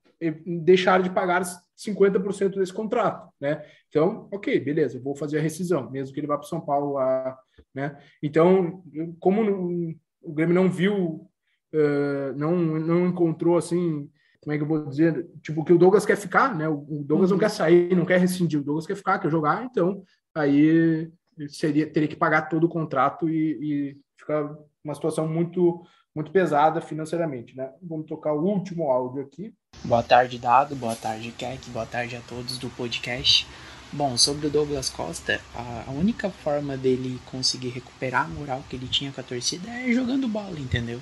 deixar 0.46 1.02
de 1.02 1.10
pagar 1.10 1.42
50% 1.76 2.60
desse 2.60 2.72
contrato, 2.72 3.28
né? 3.40 3.64
Então, 3.90 4.28
ok, 4.32 4.60
beleza, 4.60 5.00
vou 5.00 5.16
fazer 5.16 5.40
a 5.40 5.42
rescisão, 5.42 5.90
mesmo 5.90 6.14
que 6.14 6.20
ele 6.20 6.28
vá 6.28 6.38
para 6.38 6.48
São 6.48 6.62
Paulo 6.62 6.94
lá, 6.94 7.38
né? 7.74 7.98
Então, 8.22 8.84
como 9.20 9.96
o 10.22 10.34
Grêmio 10.34 10.54
não 10.54 10.70
viu, 10.70 11.28
uh, 11.74 12.34
não, 12.36 12.56
não 12.56 13.08
encontrou 13.08 13.58
assim 13.58 14.08
como 14.42 14.54
é 14.54 14.58
que 14.58 14.64
eu 14.64 14.68
vou 14.68 14.88
dizer, 14.88 15.30
tipo, 15.44 15.64
que 15.64 15.72
o 15.72 15.78
Douglas 15.78 16.06
quer 16.06 16.18
ficar, 16.18 16.56
né? 16.56 16.68
O 16.68 17.04
Douglas 17.06 17.30
uhum. 17.30 17.36
não 17.36 17.40
quer 17.40 17.50
sair, 17.50 17.96
não 17.96 18.06
quer 18.06 18.20
rescindir, 18.20 18.60
o 18.60 18.64
Douglas 18.64 18.88
quer 18.88 18.96
ficar, 18.96 19.20
quer 19.20 19.30
jogar, 19.30 19.64
então 19.64 20.04
aí 20.34 21.12
seria 21.48 21.88
teria 21.92 22.08
que 22.08 22.16
pagar 22.16 22.50
todo 22.50 22.64
o 22.64 22.70
contrato 22.70 23.30
e, 23.30 23.58
e 23.62 23.98
fica 24.18 24.58
uma 24.84 24.96
situação 24.96 25.28
muito 25.28 25.86
muito 26.14 26.32
pesada 26.32 26.82
financeiramente, 26.82 27.56
né? 27.56 27.72
Vamos 27.82 28.06
tocar 28.06 28.34
o 28.34 28.44
último 28.44 28.92
áudio 28.92 29.22
aqui. 29.22 29.54
Boa 29.86 30.04
tarde, 30.04 30.38
Dado. 30.38 30.76
Boa 30.76 30.96
tarde, 30.96 31.32
Keck. 31.32 31.70
Boa 31.70 31.86
tarde 31.86 32.18
a 32.18 32.22
todos 32.22 32.58
do 32.58 32.70
podcast. 32.72 33.48
Bom, 33.94 34.18
sobre 34.18 34.48
o 34.48 34.50
Douglas 34.50 34.90
Costa, 34.90 35.40
a 35.56 35.92
única 35.92 36.30
forma 36.30 36.76
dele 36.76 37.20
conseguir 37.26 37.70
recuperar 37.70 38.26
a 38.26 38.30
moral 38.30 38.64
que 38.70 38.76
ele 38.76 38.88
tinha 38.88 39.12
com 39.12 39.22
a 39.22 39.24
torcida 39.24 39.70
é 39.70 39.92
jogando 39.92 40.28
bola, 40.28 40.60
entendeu? 40.60 41.00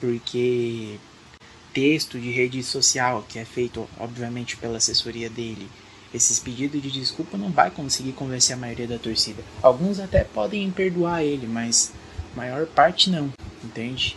Porque 0.00 0.98
texto 1.74 2.18
de 2.18 2.30
rede 2.30 2.62
social 2.62 3.24
que 3.28 3.38
é 3.38 3.44
feito, 3.44 3.86
obviamente, 3.98 4.56
pela 4.56 4.78
assessoria 4.78 5.28
dele, 5.28 5.68
esses 6.14 6.38
pedidos 6.38 6.80
de 6.80 6.90
desculpa 6.90 7.36
não 7.36 7.50
vai 7.50 7.70
conseguir 7.72 8.12
convencer 8.12 8.54
a 8.54 8.58
maioria 8.58 8.86
da 8.86 8.98
torcida. 8.98 9.42
Alguns 9.60 9.98
até 9.98 10.22
podem 10.22 10.70
perdoar 10.70 11.24
ele, 11.24 11.48
mas 11.48 11.92
maior 12.36 12.66
parte 12.66 13.10
não, 13.10 13.32
entende? 13.62 14.16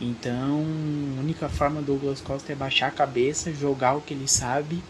Então, 0.00 0.64
a 1.18 1.20
única 1.20 1.48
forma 1.48 1.80
do 1.80 1.88
Douglas 1.88 2.22
Costa 2.22 2.52
é 2.52 2.56
baixar 2.56 2.88
a 2.88 2.90
cabeça, 2.90 3.52
jogar 3.52 3.94
o 3.94 4.00
que 4.00 4.14
ele 4.14 4.26
sabe 4.26 4.82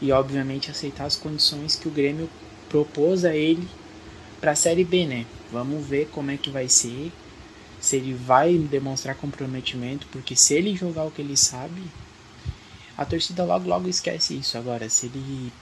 e, 0.00 0.10
obviamente, 0.10 0.70
aceitar 0.70 1.04
as 1.04 1.16
condições 1.16 1.76
que 1.76 1.88
o 1.88 1.90
Grêmio 1.90 2.28
propôs 2.68 3.24
a 3.24 3.36
ele 3.36 3.68
para 4.40 4.52
a 4.52 4.56
Série 4.56 4.84
B, 4.84 5.06
né? 5.06 5.26
Vamos 5.52 5.86
ver 5.86 6.08
como 6.08 6.30
é 6.30 6.36
que 6.36 6.50
vai 6.50 6.68
ser 6.68 7.12
se 7.86 7.94
ele 7.94 8.12
vai 8.12 8.58
demonstrar 8.58 9.14
comprometimento, 9.14 10.08
porque 10.08 10.34
se 10.34 10.54
ele 10.54 10.74
jogar 10.74 11.04
o 11.04 11.10
que 11.10 11.22
ele 11.22 11.36
sabe, 11.36 11.82
a 12.98 13.04
torcida 13.04 13.44
logo 13.44 13.68
logo 13.68 13.88
esquece 13.88 14.36
isso. 14.36 14.58
Agora, 14.58 14.88
se 14.88 15.06
ele 15.06 15.52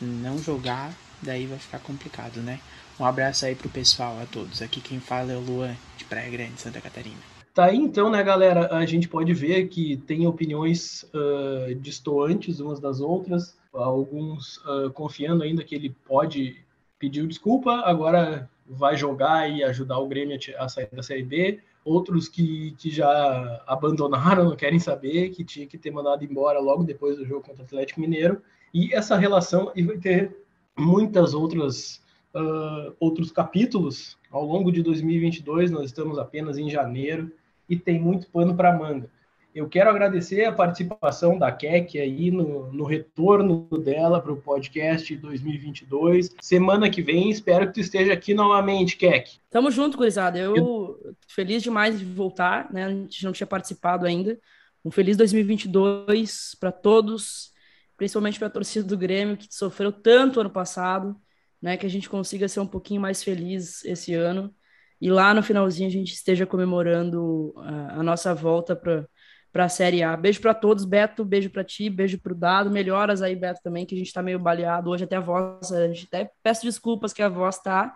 não 0.00 0.38
jogar, 0.38 0.94
daí 1.20 1.46
vai 1.46 1.58
ficar 1.58 1.78
complicado, 1.80 2.40
né? 2.40 2.58
Um 2.98 3.04
abraço 3.04 3.44
aí 3.44 3.54
pro 3.54 3.68
pessoal, 3.68 4.18
a 4.18 4.24
todos. 4.24 4.62
Aqui 4.62 4.80
quem 4.80 4.98
fala 4.98 5.32
é 5.32 5.36
o 5.36 5.40
Luan, 5.40 5.76
de 5.98 6.06
Praia 6.06 6.30
Grande, 6.30 6.58
Santa 6.58 6.80
Catarina. 6.80 7.20
Tá 7.52 7.66
aí 7.66 7.76
então, 7.76 8.10
né, 8.10 8.22
galera? 8.22 8.74
A 8.74 8.86
gente 8.86 9.06
pode 9.06 9.34
ver 9.34 9.68
que 9.68 9.98
tem 9.98 10.26
opiniões 10.26 11.04
uh, 11.12 11.74
distoantes 11.74 12.60
umas 12.60 12.80
das 12.80 12.98
outras, 12.98 13.54
alguns 13.74 14.56
uh, 14.58 14.90
confiando 14.94 15.42
ainda 15.42 15.62
que 15.62 15.74
ele 15.74 15.94
pode 16.06 16.56
pedir 16.98 17.26
desculpa, 17.26 17.82
agora 17.84 18.48
vai 18.66 18.96
jogar 18.96 19.50
e 19.50 19.62
ajudar 19.64 19.98
o 19.98 20.08
Grêmio 20.08 20.38
a 20.58 20.68
sair 20.68 20.88
da 20.92 21.02
Série 21.02 21.22
B, 21.22 21.60
outros 21.84 22.28
que, 22.28 22.72
que 22.78 22.90
já 22.90 23.62
abandonaram, 23.66 24.44
não 24.44 24.56
querem 24.56 24.78
saber, 24.78 25.30
que 25.30 25.44
tinha 25.44 25.66
que 25.66 25.78
ter 25.78 25.90
mandado 25.90 26.24
embora 26.24 26.60
logo 26.60 26.84
depois 26.84 27.16
do 27.16 27.26
jogo 27.26 27.46
contra 27.46 27.62
o 27.62 27.66
Atlético 27.66 28.00
Mineiro, 28.00 28.42
e 28.72 28.94
essa 28.94 29.16
relação, 29.16 29.72
e 29.74 29.82
vai 29.82 29.98
ter 29.98 30.36
muitas 30.76 31.34
outras 31.34 32.02
uh, 32.34 32.94
outros 32.98 33.30
capítulos. 33.30 34.18
Ao 34.30 34.44
longo 34.44 34.72
de 34.72 34.82
2022, 34.82 35.70
nós 35.70 35.86
estamos 35.86 36.18
apenas 36.18 36.56
em 36.56 36.70
janeiro, 36.70 37.30
e 37.68 37.76
tem 37.76 38.00
muito 38.00 38.28
pano 38.28 38.54
para 38.54 38.76
manga. 38.76 39.08
Eu 39.54 39.68
quero 39.68 39.90
agradecer 39.90 40.44
a 40.44 40.52
participação 40.52 41.38
da 41.38 41.52
Keck 41.52 42.00
aí 42.00 42.30
no, 42.30 42.72
no 42.72 42.84
retorno 42.84 43.68
dela 43.84 44.18
para 44.18 44.32
o 44.32 44.40
podcast 44.40 45.14
2022. 45.14 46.34
Semana 46.40 46.88
que 46.88 47.02
vem, 47.02 47.28
espero 47.28 47.66
que 47.66 47.74
tu 47.74 47.80
esteja 47.80 48.14
aqui 48.14 48.32
novamente, 48.32 48.96
Keck. 48.96 49.38
Tamo 49.50 49.70
junto, 49.70 49.98
gurizada. 49.98 50.38
Eu, 50.38 50.56
eu 50.56 51.16
feliz 51.28 51.62
demais 51.62 51.98
de 51.98 52.04
voltar, 52.04 52.72
né? 52.72 52.84
A 52.84 52.90
gente 52.90 53.24
não 53.24 53.32
tinha 53.32 53.46
participado 53.46 54.06
ainda. 54.06 54.38
Um 54.82 54.90
feliz 54.90 55.18
2022 55.18 56.56
para 56.58 56.72
todos, 56.72 57.52
principalmente 57.94 58.38
para 58.38 58.48
a 58.48 58.52
torcida 58.52 58.88
do 58.88 58.96
Grêmio, 58.96 59.36
que 59.36 59.54
sofreu 59.54 59.92
tanto 59.92 60.40
ano 60.40 60.50
passado, 60.50 61.14
né? 61.60 61.76
Que 61.76 61.84
a 61.84 61.90
gente 61.90 62.08
consiga 62.08 62.48
ser 62.48 62.60
um 62.60 62.66
pouquinho 62.66 63.02
mais 63.02 63.22
feliz 63.22 63.84
esse 63.84 64.14
ano. 64.14 64.52
E 64.98 65.10
lá 65.10 65.34
no 65.34 65.42
finalzinho 65.42 65.88
a 65.88 65.92
gente 65.92 66.14
esteja 66.14 66.46
comemorando 66.46 67.52
a, 67.58 68.00
a 68.00 68.02
nossa 68.02 68.34
volta 68.34 68.74
para 68.74 69.06
para 69.52 69.66
a 69.66 69.68
Série 69.68 70.02
A. 70.02 70.16
Beijo 70.16 70.40
para 70.40 70.54
todos, 70.54 70.84
Beto, 70.84 71.24
beijo 71.24 71.50
para 71.50 71.62
ti, 71.62 71.90
beijo 71.90 72.18
para 72.18 72.32
o 72.32 72.36
Dado. 72.36 72.70
Melhoras 72.70 73.20
aí, 73.20 73.36
Beto, 73.36 73.60
também, 73.62 73.84
que 73.84 73.94
a 73.94 73.98
gente 73.98 74.06
está 74.06 74.22
meio 74.22 74.38
baleado 74.38 74.90
hoje, 74.90 75.04
até 75.04 75.16
a 75.16 75.20
voz, 75.20 75.70
a 75.70 75.86
gente 75.88 76.06
até 76.06 76.30
peço 76.42 76.64
desculpas 76.64 77.12
que 77.12 77.22
a 77.22 77.28
voz 77.28 77.58
tá 77.58 77.94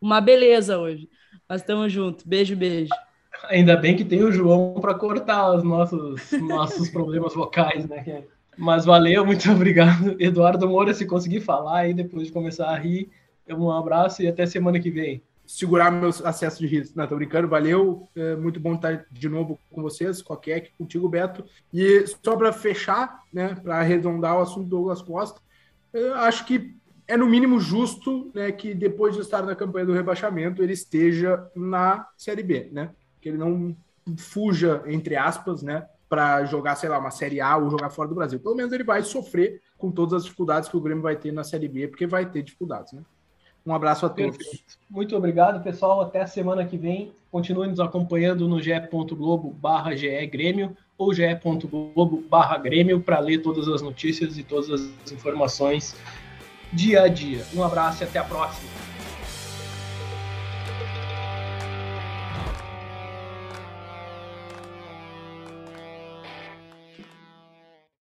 uma 0.00 0.20
beleza 0.20 0.78
hoje. 0.78 1.08
Mas 1.48 1.62
estamos 1.62 1.90
juntos. 1.90 2.24
Beijo, 2.24 2.54
beijo. 2.54 2.90
Ainda 3.44 3.76
bem 3.76 3.96
que 3.96 4.04
tem 4.04 4.22
o 4.22 4.30
João 4.30 4.74
para 4.74 4.94
cortar 4.94 5.54
os 5.54 5.62
nossos, 5.62 6.32
nossos 6.42 6.90
problemas 6.90 7.34
vocais, 7.34 7.88
né? 7.88 8.24
Mas 8.56 8.84
valeu, 8.84 9.24
muito 9.24 9.48
obrigado. 9.50 10.16
Eduardo 10.18 10.68
Moura, 10.68 10.92
se 10.92 11.06
conseguir 11.06 11.40
falar 11.40 11.78
aí 11.80 11.94
depois 11.94 12.26
de 12.26 12.32
começar 12.32 12.68
a 12.68 12.76
rir, 12.76 13.10
um 13.48 13.70
abraço 13.70 14.22
e 14.22 14.28
até 14.28 14.44
semana 14.44 14.78
que 14.78 14.90
vem 14.90 15.22
segurar 15.48 15.90
meus 15.90 16.22
acessos 16.22 16.58
de 16.58 16.66
risco. 16.66 16.96
Não, 16.96 17.06
tô 17.06 17.16
brincando, 17.16 17.48
valeu. 17.48 18.06
É 18.14 18.36
muito 18.36 18.60
bom 18.60 18.74
estar 18.74 19.06
de 19.10 19.28
novo 19.30 19.58
com 19.70 19.80
vocês, 19.80 20.20
com 20.20 20.34
a 20.34 20.38
contigo, 20.76 21.08
Beto. 21.08 21.42
E 21.72 22.04
só 22.22 22.36
para 22.36 22.52
fechar, 22.52 23.22
né, 23.32 23.54
para 23.54 23.78
arredondar 23.78 24.36
o 24.36 24.42
assunto 24.42 24.64
do 24.64 24.76
Douglas 24.76 25.00
Costa, 25.00 25.40
acho 26.16 26.44
que 26.44 26.76
é 27.08 27.16
no 27.16 27.26
mínimo 27.26 27.58
justo 27.58 28.30
né, 28.34 28.52
que 28.52 28.74
depois 28.74 29.14
de 29.14 29.22
estar 29.22 29.42
na 29.42 29.56
campanha 29.56 29.86
do 29.86 29.94
rebaixamento 29.94 30.62
ele 30.62 30.74
esteja 30.74 31.50
na 31.56 32.06
Série 32.14 32.42
B, 32.42 32.68
né? 32.70 32.90
Que 33.18 33.30
ele 33.30 33.38
não 33.38 33.74
fuja, 34.18 34.82
entre 34.86 35.16
aspas, 35.16 35.62
né? 35.62 35.88
Para 36.10 36.44
jogar, 36.44 36.76
sei 36.76 36.90
lá, 36.90 36.98
uma 36.98 37.10
Série 37.10 37.40
A 37.40 37.56
ou 37.56 37.70
jogar 37.70 37.88
fora 37.88 38.10
do 38.10 38.14
Brasil. 38.14 38.38
Pelo 38.38 38.54
menos 38.54 38.72
ele 38.74 38.84
vai 38.84 39.02
sofrer 39.02 39.62
com 39.78 39.90
todas 39.90 40.12
as 40.12 40.24
dificuldades 40.24 40.68
que 40.68 40.76
o 40.76 40.80
Grêmio 40.80 41.02
vai 41.02 41.16
ter 41.16 41.32
na 41.32 41.42
Série 41.42 41.68
B, 41.68 41.88
porque 41.88 42.06
vai 42.06 42.30
ter 42.30 42.42
dificuldades, 42.42 42.92
né? 42.92 43.02
Um 43.68 43.74
abraço 43.74 44.06
a 44.06 44.08
todos. 44.08 44.38
Perfeito. 44.38 44.78
Muito 44.88 45.14
obrigado, 45.14 45.62
pessoal. 45.62 46.00
Até 46.00 46.22
a 46.22 46.26
semana 46.26 46.64
que 46.64 46.78
vem. 46.78 47.12
Continue 47.30 47.68
nos 47.68 47.78
acompanhando 47.78 48.48
no 48.48 48.62
ge.globo 48.62 49.50
barra 49.50 49.94
Grêmio 50.24 50.74
ou 50.96 51.12
ge.globo 51.12 52.24
barra 52.30 52.56
Grêmio 52.56 52.98
para 53.00 53.18
ler 53.18 53.42
todas 53.42 53.68
as 53.68 53.82
notícias 53.82 54.38
e 54.38 54.42
todas 54.42 54.70
as 54.70 55.12
informações 55.12 55.94
dia 56.72 57.02
a 57.02 57.08
dia. 57.08 57.44
Um 57.54 57.62
abraço 57.62 58.02
e 58.02 58.06
até 58.06 58.18
a 58.18 58.24
próxima. 58.24 58.97